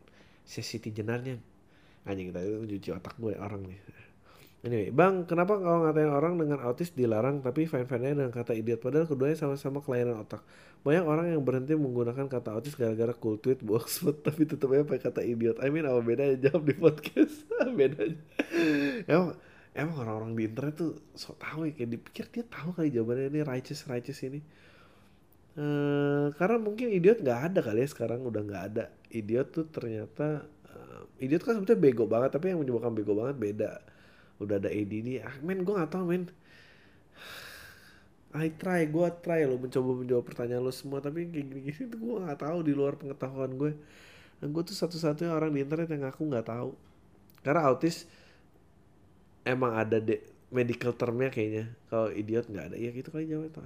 [0.47, 1.37] Siti jenarnya
[2.07, 3.79] anjing tadi itu cuci otak gue orang nih
[4.67, 9.07] Anyway, bang, kenapa kalau ngatain orang dengan autis dilarang tapi fine-fine dengan kata idiot padahal
[9.07, 10.43] keduanya sama-sama kelainan otak.
[10.83, 15.03] Banyak orang yang berhenti menggunakan kata autis gara-gara cool tweet boxfoot tapi tetap aja pakai
[15.07, 15.63] kata idiot.
[15.63, 17.47] I mean apa bedanya jawab di podcast?
[17.79, 18.19] bedanya.
[19.07, 19.39] emang
[19.71, 23.41] emang orang-orang di internet tuh so tau ya kayak dipikir dia tahu kali jawabannya ini
[23.47, 24.43] righteous righteous ini.
[25.55, 30.43] Uh, karena mungkin idiot nggak ada kali ya sekarang udah nggak ada idiot tuh ternyata
[30.75, 33.95] uh, idiot kan sebetulnya bego banget tapi yang menyebabkan bego banget beda
[34.43, 36.25] udah ada ADD ah men gue nggak tahu men.
[38.37, 42.17] I try gue try lo mencoba menjawab pertanyaan lo semua tapi kayak gini-gini tuh gue
[42.21, 43.73] nggak tahu di luar pengetahuan gue.
[44.37, 46.77] Dan gue tuh satu-satunya orang di internet yang aku nggak tahu.
[47.41, 48.05] Karena autis
[49.47, 50.21] emang ada de
[50.53, 51.73] medical termnya kayaknya.
[51.89, 52.77] Kalau idiot nggak ada.
[52.77, 53.65] Ya gitu kali jawabnya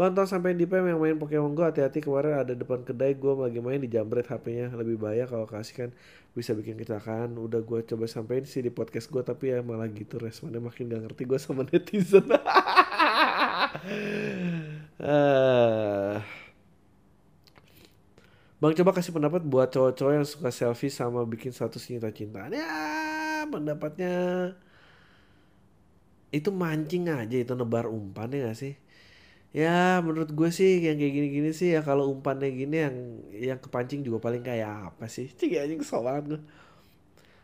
[0.00, 3.60] Pantau sampai di PM yang main Pokemon Go hati-hati kemarin ada depan kedai gue lagi
[3.60, 5.90] main di jambret HP-nya lebih bahaya kalau kasih kan
[6.32, 7.36] bisa bikin kecelakaan.
[7.36, 11.04] Udah gue coba sampein sih di podcast gue tapi ya malah gitu responnya makin gak
[11.04, 12.32] ngerti gue sama netizen.
[14.96, 16.16] Uh.
[18.56, 22.56] Bang coba kasih pendapat buat cowok-cowok yang suka selfie sama bikin satu cinta-cintaan.
[22.56, 24.16] Ya pendapatnya.
[26.32, 28.80] Itu mancing aja itu nebar umpan ya gak sih
[29.50, 32.96] ya menurut gue sih yang kayak gini-gini sih ya kalau umpannya gini yang
[33.34, 35.26] yang kepancing juga paling kayak apa sih?
[35.38, 36.40] Cik anjing kesel banget gue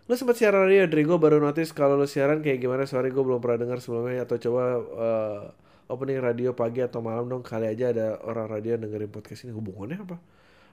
[0.07, 2.87] lo sempat siaran radio dari gue baru notice kalau lo siaran kayak gimana?
[2.87, 4.23] Sorry gue belum pernah dengar sebelumnya.
[4.23, 5.41] Atau coba uh,
[5.91, 7.43] opening radio pagi atau malam dong.
[7.43, 9.53] Kali aja ada orang radio dengerin podcast ini.
[9.55, 10.17] Hubungannya apa?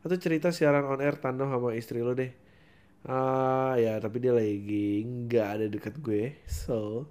[0.05, 2.29] Atau cerita siaran on air tanda sama istri lo deh.
[3.09, 7.03] Ah uh, ya tapi dia lagi nggak ada deket gue so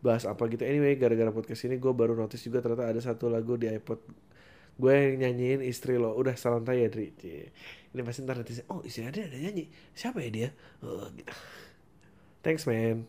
[0.00, 0.64] bahas apa gitu.
[0.64, 4.00] Anyway gara-gara podcast ini gue baru notice juga ternyata ada satu lagu di iPod
[4.80, 6.16] gue yang nyanyiin istri lo.
[6.16, 7.12] Udah salam tanya Dri.
[7.90, 9.68] Ini pasti ntar nanti oh istri ada ada nyanyi.
[9.92, 10.48] Siapa ya dia?
[10.80, 11.32] Oh, gitu.
[12.40, 13.04] thanks man.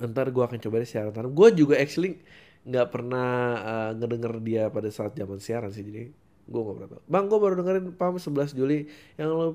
[0.00, 2.20] Ntar gue akan coba deh siaran gue juga actually
[2.66, 3.30] nggak pernah
[3.62, 6.10] uh, ngedenger dia pada saat zaman siaran sih jadi
[6.46, 8.86] gue gak pernah tau bang gue baru dengerin pam 11 Juli.
[9.18, 9.54] Yang lo eh,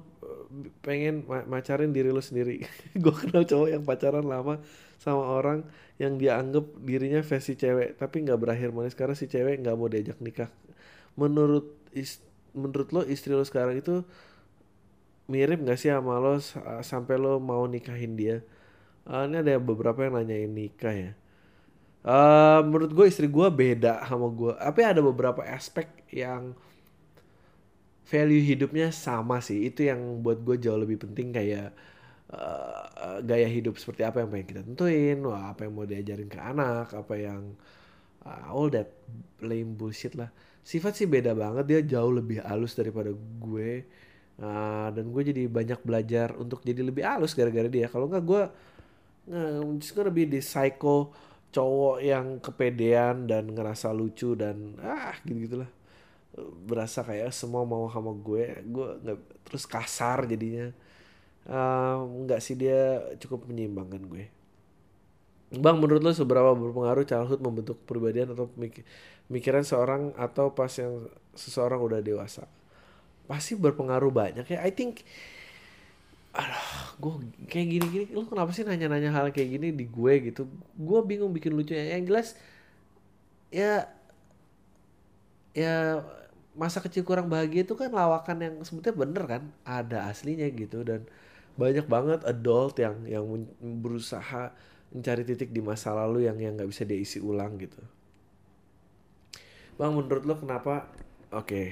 [0.83, 2.67] pengen ma macarin diri lo sendiri.
[3.03, 4.59] Gue kenal cowok yang pacaran lama
[5.01, 5.65] sama orang
[5.97, 8.93] yang dia anggap dirinya versi cewek tapi nggak berakhir manis.
[8.93, 10.49] Karena si cewek nggak mau diajak nikah.
[11.17, 12.21] Menurut is,
[12.53, 14.05] menurut lo istri lo sekarang itu
[15.25, 16.37] mirip nggak sih sama lo
[16.85, 18.45] sampai lo mau nikahin dia?
[19.09, 21.11] Uh, ini ada beberapa yang nanyain nikah ya.
[22.01, 26.57] Uh, menurut gue istri gue beda sama gue tapi ada beberapa aspek yang
[28.05, 29.65] value hidupnya sama sih.
[29.65, 31.73] Itu yang buat gue jauh lebih penting kayak
[32.31, 36.39] uh, gaya hidup seperti apa yang pengen kita tentuin, wah apa yang mau diajarin ke
[36.39, 37.55] anak, apa yang
[38.25, 38.91] uh, all that
[39.43, 40.31] lame bullshit lah.
[40.61, 43.85] Sifat sih beda banget, dia jauh lebih halus daripada gue.
[44.41, 47.85] Uh, dan gue jadi banyak belajar untuk jadi lebih halus gara-gara dia.
[47.91, 48.43] Kalau nggak gue
[49.29, 51.13] uh, just gonna be the psycho
[51.51, 55.71] cowok yang kepedean dan ngerasa lucu dan ah gitu gitulah
[56.63, 60.71] berasa kayak semua mau sama gue gue nggak terus kasar jadinya
[61.47, 64.29] nggak uh, sih dia cukup menyeimbangkan gue.
[65.51, 68.47] Bang menurut lo seberapa berpengaruh childhood membentuk kepribadian atau
[69.27, 72.47] pemikiran seorang atau pas yang seseorang udah dewasa?
[73.27, 74.63] Pasti berpengaruh banyak ya.
[74.63, 75.03] I think
[76.31, 77.13] aduh gue
[77.51, 80.47] kayak gini-gini lu kenapa sih nanya-nanya hal kayak gini di gue gitu?
[80.79, 82.39] Gue bingung bikin lucunya yang jelas
[83.51, 83.91] ya
[85.51, 85.99] ya
[86.55, 89.43] masa kecil kurang bahagia itu kan lawakan yang sebetulnya bener kan?
[89.67, 91.03] Ada aslinya gitu dan
[91.59, 93.25] banyak banget adult yang yang
[93.59, 94.51] berusaha
[94.91, 97.79] mencari titik di masa lalu yang yang nggak bisa diisi ulang gitu.
[99.79, 100.91] Bang menurut lo kenapa?
[101.31, 101.67] Oke okay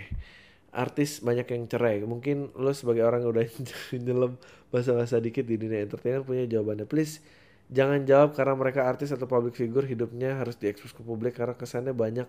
[0.73, 2.01] artis banyak yang cerai.
[2.05, 3.45] Mungkin lo sebagai orang yang udah
[4.05, 4.33] nyelam
[4.69, 6.85] bahasa-bahasa dikit di dunia entertainment punya jawabannya.
[6.85, 7.21] Please
[7.69, 11.93] jangan jawab karena mereka artis atau public figure hidupnya harus diekspos ke publik karena kesannya
[11.93, 12.25] banyak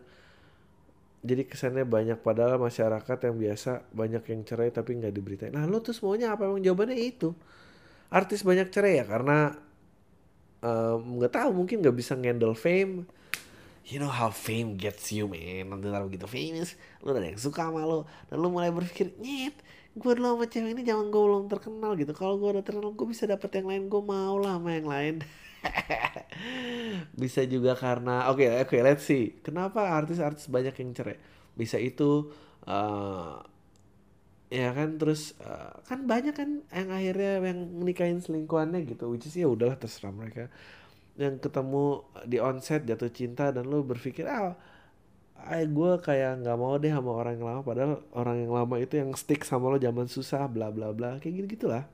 [1.21, 5.53] jadi kesannya banyak padahal masyarakat yang biasa banyak yang cerai tapi nggak diberitain.
[5.53, 6.49] Nah lo tuh semuanya apa?
[6.49, 7.37] Emang jawabannya itu.
[8.09, 9.53] Artis banyak cerai ya karena
[11.01, 13.05] nggak um, tahu mungkin nggak bisa handle fame.
[13.85, 15.69] You know how fame gets you man.
[15.69, 19.57] Nanti kalau gitu famous udah ada yang suka sama lo dan lu mulai berpikir nyet
[19.91, 22.17] gue dulu sama cewek ini jangan gue belum terkenal gitu.
[22.17, 25.15] Kalau gue udah terkenal gue bisa dapet yang lain gue mau lah sama yang lain
[27.23, 29.37] bisa juga karena oke okay, oke okay, let's see.
[29.45, 31.19] Kenapa artis-artis banyak yang cerai?
[31.57, 32.33] Bisa itu
[32.65, 33.41] uh,
[34.51, 39.37] ya kan terus uh, kan banyak kan yang akhirnya yang menikahin selingkuhannya gitu which is
[39.37, 40.49] ya udahlah terserah mereka.
[41.21, 41.85] Yang ketemu
[42.25, 44.57] di onset jatuh cinta dan lu berpikir ah
[45.41, 49.01] ay gue kayak nggak mau deh sama orang yang lama padahal orang yang lama itu
[49.01, 51.89] yang stick sama lo zaman susah bla bla bla kayak gitu gitulah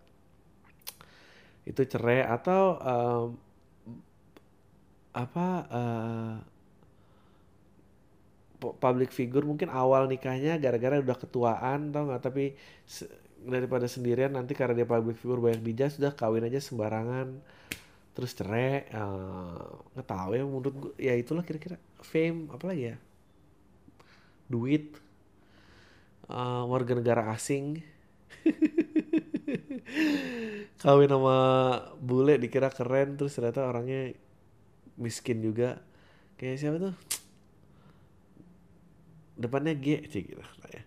[1.67, 3.27] itu cerai atau um,
[5.17, 6.37] apa uh,
[8.61, 12.21] public figure mungkin awal nikahnya gara-gara udah ketuaan tau nggak?
[12.21, 12.45] Tapi
[13.47, 17.41] daripada sendirian nanti karena dia public figure banyak dijaz sudah kawin aja sembarangan.
[18.17, 21.81] Terus cerai uh, nggak tahu ya menurut gue ya itulah kira-kira.
[22.01, 22.97] Fame apa lagi ya?
[24.49, 24.97] Duit.
[26.27, 27.81] Uh, warga negara asing.
[30.83, 31.37] Kawin sama
[32.03, 34.13] bule dikira keren terus ternyata orangnya
[34.97, 35.81] miskin juga.
[36.37, 36.95] Kayak siapa tuh?
[39.37, 40.41] Depannya G sih gitu
[40.73, 40.83] ya.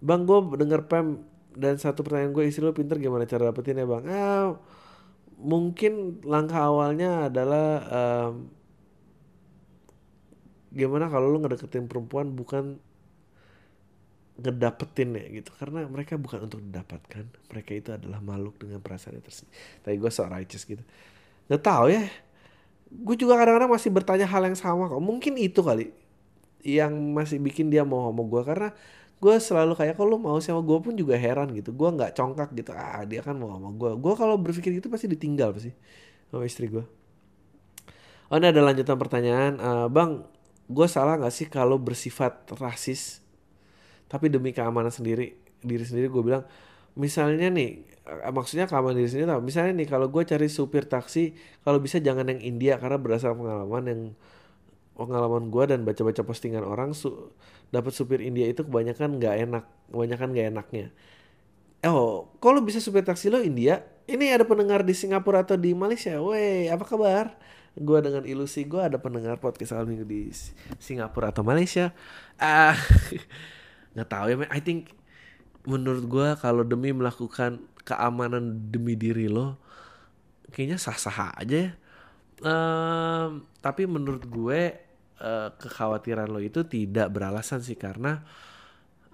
[0.00, 3.86] Bang gue denger pem dan satu pertanyaan gue istri lo pinter gimana cara dapetin ya
[3.86, 4.04] bang?
[4.08, 4.54] Ah
[5.40, 8.48] mungkin langkah awalnya adalah um,
[10.70, 12.78] gimana kalau lu ngedeketin perempuan bukan
[14.40, 15.50] ngedapetin ya gitu.
[15.58, 17.24] Karena mereka bukan untuk didapatkan.
[17.50, 20.82] Mereka itu adalah makhluk dengan perasaan tersendiri tapi gue so righteous gitu.
[21.50, 22.29] Nggak tahu ya
[22.90, 24.98] gue juga kadang-kadang masih bertanya hal yang sama kok.
[24.98, 25.94] Mungkin itu kali
[26.60, 28.68] yang masih bikin dia mau sama gue karena
[29.20, 31.70] gue selalu kayak kalau mau sama gue pun juga heran gitu.
[31.72, 32.74] Gue nggak congkak gitu.
[32.74, 35.72] Ah dia kan mau sama gue gue kalau berpikir gitu pasti ditinggal pasti
[36.30, 36.84] sama istri gue
[38.30, 39.52] oh ini ada lanjutan pertanyaan.
[39.58, 40.22] Uh, bang
[40.70, 43.18] gue salah nggak sih kalau bersifat rasis
[44.06, 46.06] tapi demi keamanan sendiri diri sendiri?
[46.06, 46.46] Gue bilang
[47.00, 49.40] misalnya nih uh, maksudnya keamanan diri sendiri tau.
[49.40, 51.32] Misalnya nih kalau gue cari supir taksi
[51.64, 54.00] kalau bisa jangan yang India karena berdasarkan pengalaman yang
[55.00, 57.32] pengalaman gue dan baca-baca postingan orang su
[57.72, 60.86] dapat supir India itu kebanyakan nggak enak kebanyakan nggak enaknya.
[61.88, 63.80] Oh kalau bisa supir taksi lo India?
[64.10, 66.20] Ini ada pendengar di Singapura atau di Malaysia?
[66.20, 67.38] Weh apa kabar?
[67.78, 70.28] Gue dengan ilusi gue ada pendengar podcast minggu di
[70.76, 71.96] Singapura atau Malaysia.
[72.36, 72.76] Ah uh,
[73.96, 74.36] nggak tahu ya.
[74.52, 74.99] I think
[75.68, 79.60] menurut gue kalau demi melakukan keamanan demi diri lo
[80.52, 81.72] kayaknya sah-sah aja ya.
[82.40, 84.60] Um, tapi menurut gue
[85.20, 88.24] uh, kekhawatiran lo itu tidak beralasan sih karena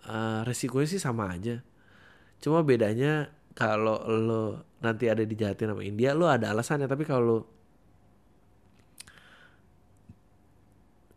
[0.07, 1.61] uh, resikonya sih sama aja.
[2.39, 4.45] Cuma bedanya kalau lo
[4.79, 6.87] nanti ada dijahatin sama India lo ada alasannya.
[6.87, 7.43] Tapi kalau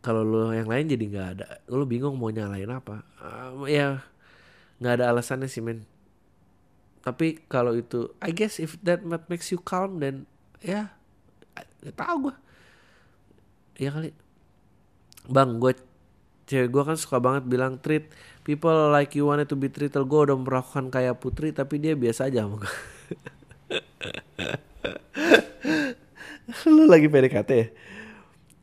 [0.02, 3.06] kalau lo yang lain jadi nggak ada lo bingung mau nyalain apa.
[3.22, 4.02] Uh, ya
[4.80, 5.84] nggak ada alasannya sih men.
[7.04, 10.28] Tapi kalau itu I guess if that makes you calm then
[10.60, 10.92] ya
[11.84, 12.36] nggak tahu gue
[13.80, 14.12] ya kali.
[15.30, 15.76] Bang gue
[16.50, 18.10] cewek gue kan suka banget bilang treat
[18.42, 20.04] people like you wanted to be treated.
[20.08, 22.74] Gue udah melakukan kayak putri tapi dia biasa aja sama gue
[26.74, 27.68] lu lagi PDKT ya?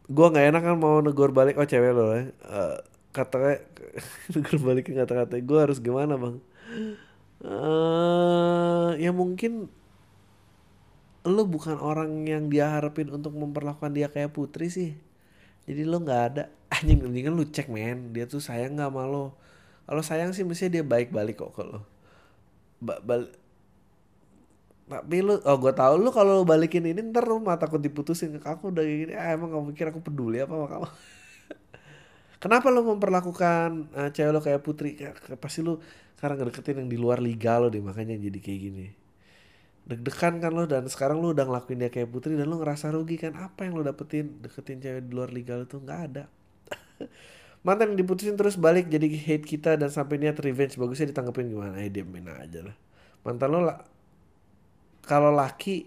[0.06, 1.58] Gue nggak enak kan mau negor balik.
[1.58, 2.22] Oh cewek lo uh,
[3.16, 3.64] katanya
[4.36, 5.40] negor balikin kata-kata.
[5.40, 6.36] Gue harus gimana bang?
[7.40, 9.72] Uh, ya mungkin
[11.26, 14.92] lu bukan orang yang dia harapin untuk memperlakukan dia kayak putri sih.
[15.64, 16.44] Jadi lo nggak ada.
[16.76, 18.12] Anjing mendingan lu cek men.
[18.12, 19.46] Dia tuh sayang nggak sama lo
[19.86, 21.86] kalau sayang sih mestinya dia baik balik kok kalau
[22.82, 23.30] ba bal
[24.86, 28.70] tapi lu oh gue tau lu kalau balikin ini ntar lu takut diputusin ke aku
[28.70, 29.14] udah gini.
[29.14, 30.86] Ah emang kamu pikir aku peduli apa sama kamu
[32.42, 34.96] kenapa lu memperlakukan uh, cewek lo kayak putri?
[35.40, 35.78] Pasti lu
[36.16, 38.86] karena ngedeketin yang di luar liga lo deh makanya jadi kayak gini.
[39.86, 43.20] Deg-degan kan lo dan sekarang lo udah ngelakuin dia kayak putri dan lo ngerasa rugi
[43.20, 43.38] kan?
[43.38, 44.42] Apa yang lo dapetin?
[44.42, 46.24] Deketin cewek di luar liga lo tuh nggak ada.
[47.66, 50.74] Mantan yang diputusin terus balik jadi hate kita dan sampai niat revenge.
[50.74, 51.78] Bagusnya ditanggepin gimana?
[51.82, 52.76] Eh diemin aja lah.
[53.22, 53.78] Mantan lo lah
[55.06, 55.86] kalau laki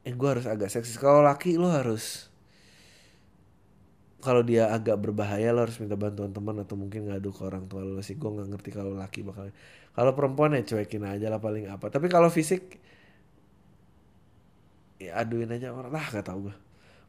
[0.00, 0.96] eh gue harus agak seksis.
[0.96, 2.29] Kalau laki lo harus
[4.20, 7.82] kalau dia agak berbahaya lo harus minta bantuan teman atau mungkin ngadu ke orang tua
[7.82, 7.98] lo.
[8.04, 9.48] Sih gue nggak ngerti kalau laki bakal
[9.96, 11.88] kalau perempuan ya cuekin aja lah paling apa.
[11.88, 12.78] Tapi kalau fisik
[15.00, 15.90] ya aduin aja orang.
[15.90, 16.56] Lah gak tau gue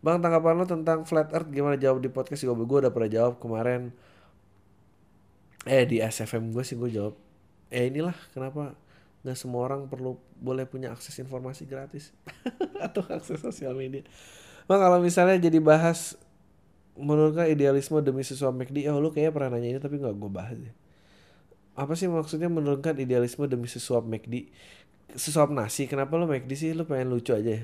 [0.01, 1.77] bang tanggapan lo tentang flat earth gimana?
[1.77, 3.93] Jawab di podcast gue gue udah pernah jawab kemarin.
[5.67, 7.13] Eh di SFM gue sih gue jawab.
[7.69, 8.73] Eh inilah kenapa
[9.21, 12.15] nggak semua orang perlu boleh punya akses informasi gratis.
[12.85, 14.01] Atau akses sosial media.
[14.65, 16.17] Bang kalau misalnya jadi bahas
[16.99, 20.57] menurut idealisme demi sesuatu McD oh lu kayaknya pernah nanya ini tapi nggak gue bahas
[20.59, 20.73] ya
[21.71, 24.51] apa sih maksudnya menurunkan idealisme demi sesuap McD?
[25.15, 26.69] Sesuap nasi kenapa lo McD sih?
[26.75, 27.63] Lo pengen lucu aja.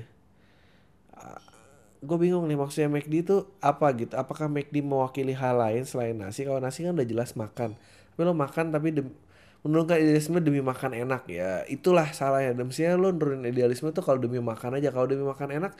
[1.98, 4.14] gue bingung nih maksudnya McD itu apa gitu?
[4.14, 6.46] Apakah McD mewakili hal lain selain nasi?
[6.46, 7.74] Kalau nasi kan udah jelas makan.
[8.14, 9.10] Tapi lo makan tapi dem
[9.66, 12.54] menurunkan idealisme demi makan enak ya itulah salahnya.
[12.54, 12.70] Dan
[13.02, 14.94] lo nurunin idealisme tuh kalau demi makan aja.
[14.94, 15.74] Kalau demi makan enak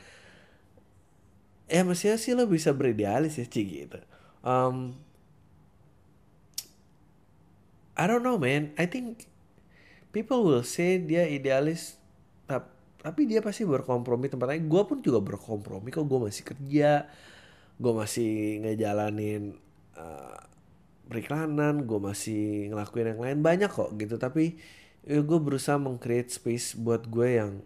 [1.69, 4.01] ya mestinya sih lo bisa beridealis ya Ci gitu.
[4.41, 4.97] Um,
[7.95, 8.73] I don't know man.
[8.81, 9.29] I think
[10.11, 12.01] people will say dia idealis
[12.99, 14.27] tapi dia pasti berkompromi.
[14.27, 16.09] Tempatnya gue pun juga berkompromi kok.
[16.09, 17.07] Gue masih kerja
[17.79, 19.55] gue masih ngejalanin
[19.95, 20.41] uh,
[21.07, 23.39] periklanan gue masih ngelakuin yang lain.
[23.45, 24.19] Banyak kok gitu.
[24.19, 24.59] Tapi
[25.07, 27.63] ya gue berusaha mengcreate space buat gue yang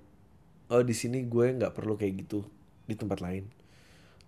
[0.72, 2.44] oh di sini gue nggak perlu kayak gitu
[2.88, 3.61] di tempat lain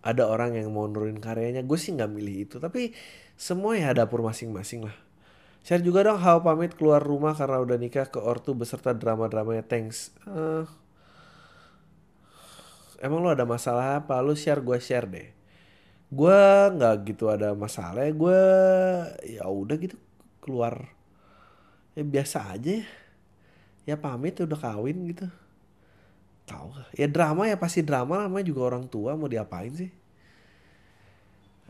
[0.04, 2.92] ada orang yang mau nurunin karyanya gue sih nggak milih itu tapi
[3.34, 4.94] semua ya dapur masing-masing lah
[5.64, 9.64] Share juga dong how pamit keluar rumah karena udah nikah ke ortu beserta drama-dramanya.
[9.64, 10.12] Thanks.
[10.28, 10.68] Uh,
[13.00, 14.20] emang lo ada masalah apa?
[14.20, 15.32] Lo share gue share deh.
[16.12, 16.36] Gue
[16.68, 18.04] nggak gitu ada masalah.
[18.12, 18.36] Gue
[19.24, 19.96] ya udah gitu
[20.44, 20.92] keluar.
[21.96, 22.86] Ya biasa aja ya.
[23.88, 25.32] Ya pamit udah kawin gitu.
[26.44, 29.90] Tahu Ya drama ya pasti drama namanya juga orang tua mau diapain sih?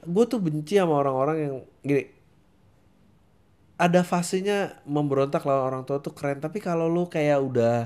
[0.05, 2.05] Gue tuh benci sama orang-orang yang gini.
[3.75, 6.39] Ada fasenya memberontak lawan orang tua tuh keren.
[6.43, 7.77] Tapi kalau lu kayak udah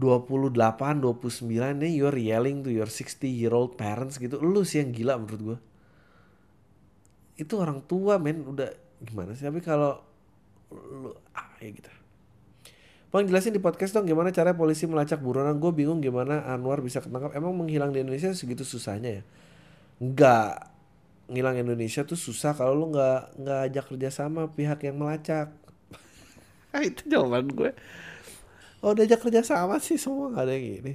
[0.00, 0.54] 28,
[1.02, 4.40] 29 nih you're yelling to your 60 year old parents gitu.
[4.40, 5.58] Lu sih yang gila menurut gue
[7.38, 8.42] itu orang tua men.
[8.42, 9.46] Udah gimana sih?
[9.46, 10.02] Tapi kalau
[10.74, 11.97] lu ah ya gitu
[13.08, 17.00] Bang jelasin di podcast dong gimana cara polisi melacak buronan Gue bingung gimana Anwar bisa
[17.00, 19.22] ketangkap Emang menghilang di Indonesia segitu susahnya ya
[19.98, 20.76] Enggak
[21.28, 25.52] ngilang Indonesia tuh susah kalau lu nggak nggak ajak kerja sama pihak yang melacak
[26.88, 27.76] itu jawaban gue
[28.80, 30.94] kalau udah ajak kerja sama sih semua nggak ada yang gini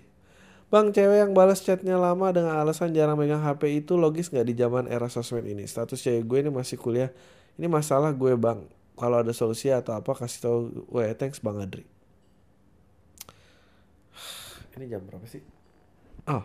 [0.74, 4.58] Bang, cewek yang balas chatnya lama dengan alasan jarang megang HP itu logis nggak di
[4.58, 5.70] zaman era sosmed ini?
[5.70, 7.14] Status cewek gue ini masih kuliah.
[7.62, 8.66] Ini masalah gue bang.
[8.98, 10.58] Kalau ada solusi atau apa kasih tahu
[10.90, 11.06] gue.
[11.14, 11.93] Thanks bang Adri.
[14.78, 15.44] Ini jam berapa sih?
[16.30, 16.44] Oh.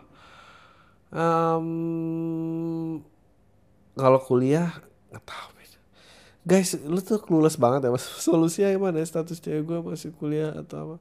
[1.09, 3.01] Um,
[3.97, 4.69] kalau kuliah
[5.09, 5.49] nggak tahu
[6.49, 8.05] guys lu tuh clueless banget ya mas.
[8.25, 10.97] Solusinya gimana status cewek gue masih kuliah atau apa?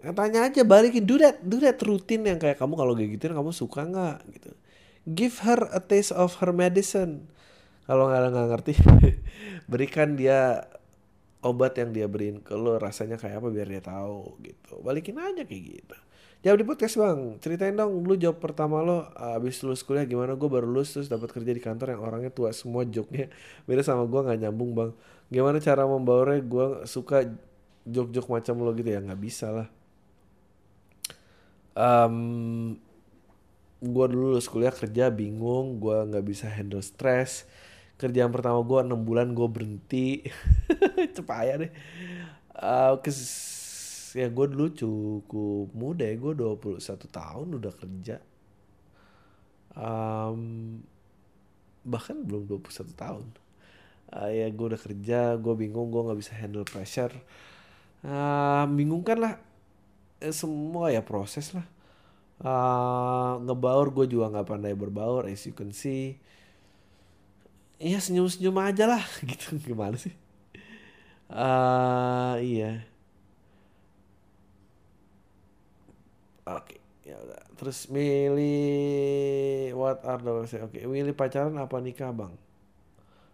[0.00, 1.04] Ya, tanya aja balikin.
[1.04, 4.16] Do that do that rutin yang kayak kamu kalau kayak kamu suka nggak?
[4.32, 4.50] Gitu.
[5.10, 7.28] Give her a taste of her medicine.
[7.84, 8.74] Kalau nggak nggak ngerti
[9.70, 10.64] berikan dia
[11.40, 15.42] obat yang dia beriin ke lo rasanya kayak apa biar dia tahu gitu balikin aja
[15.44, 15.96] kayak gitu
[16.40, 20.32] Jawab di podcast bang, ceritain dong lu job pertama lo abis lulus kuliah gimana?
[20.40, 23.28] Gue baru lulus terus dapat kerja di kantor yang orangnya tua semua joknya
[23.68, 24.90] beda sama gue nggak nyambung bang.
[25.28, 26.40] Gimana cara membaurnya?
[26.40, 27.28] Gue suka
[27.84, 29.68] jok-jok macam lo gitu ya nggak bisa lah.
[31.76, 32.80] Um,
[33.84, 37.44] gue dulu lulus kuliah kerja bingung, gue nggak bisa handle stress.
[38.00, 40.24] Kerjaan pertama gue enam bulan gue berhenti,
[41.16, 41.72] cepaya deh.
[42.56, 42.96] Uh,
[44.16, 46.80] ya gue dulu cukup muda ya gue 21
[47.12, 48.16] tahun udah kerja.
[49.76, 50.80] Um,
[51.84, 53.26] bahkan belum 21 tahun.
[54.10, 57.12] Uh, ya gue udah kerja gue bingung gue nggak bisa handle pressure.
[58.00, 59.34] Uh, bingung kan lah
[60.24, 61.68] eh, semua ya proses lah.
[62.40, 66.16] Uh, ngebaur gue juga nggak pandai berbaur as you can see
[67.80, 69.56] iya senyum senyum aja lah gitu.
[69.58, 70.12] Gimana sih?
[71.32, 72.84] Uh, iya.
[76.44, 77.40] Oke okay, ya udah.
[77.56, 80.84] Terus milih what are the oke okay.
[80.84, 82.34] milih pacaran apa nikah bang?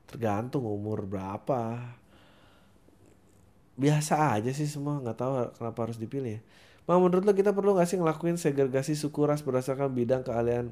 [0.06, 1.82] Tergantung umur berapa.
[3.76, 6.42] Biasa aja sih semua nggak tahu kenapa harus dipilih ya.
[6.86, 10.70] Bang menurut lo kita perlu gak sih ngelakuin segregasi suku ras berdasarkan bidang keahlian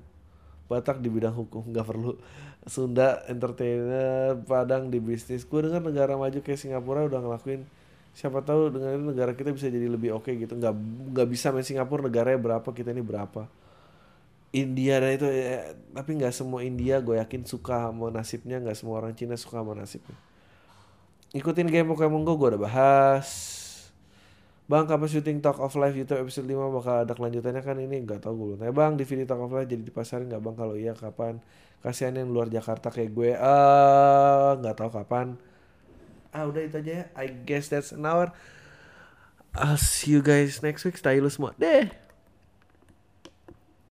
[0.65, 2.17] Batak di bidang hukum nggak perlu.
[2.65, 5.45] Sunda entertainer Padang di bisnis.
[5.45, 7.69] Gue dengar negara maju kayak Singapura udah ngelakuin.
[8.15, 10.57] Siapa tahu dengan itu negara kita bisa jadi lebih oke okay gitu.
[10.57, 10.75] Nggak
[11.13, 13.51] nggak bisa main Singapura negaranya berapa kita ini berapa.
[14.55, 18.63] India dan itu ya, tapi nggak semua India gue yakin suka sama nasibnya.
[18.63, 20.17] Nggak semua orang Cina suka sama nasibnya.
[21.35, 23.64] Ikutin game Pokemon Go gue udah bahas
[24.65, 27.61] Bang kapan syuting Talk of Life YouTube episode 5 bakal ada kelanjutannya?
[27.61, 30.55] Kan ini nggak tahu gue belum bang DVD Talk of Life jadi dipasarin nggak bang?
[30.57, 31.37] Kalau iya kapan?
[31.85, 33.37] Kasihan yang luar Jakarta kayak gue.
[33.37, 35.37] Ah nggak tahu kapan.
[36.33, 37.05] Ah udah itu aja ya.
[37.13, 38.33] I guess that's an hour.
[39.53, 40.97] I'll see you guys next week.
[40.97, 41.53] Stay lu semua.
[41.61, 42.04] Deh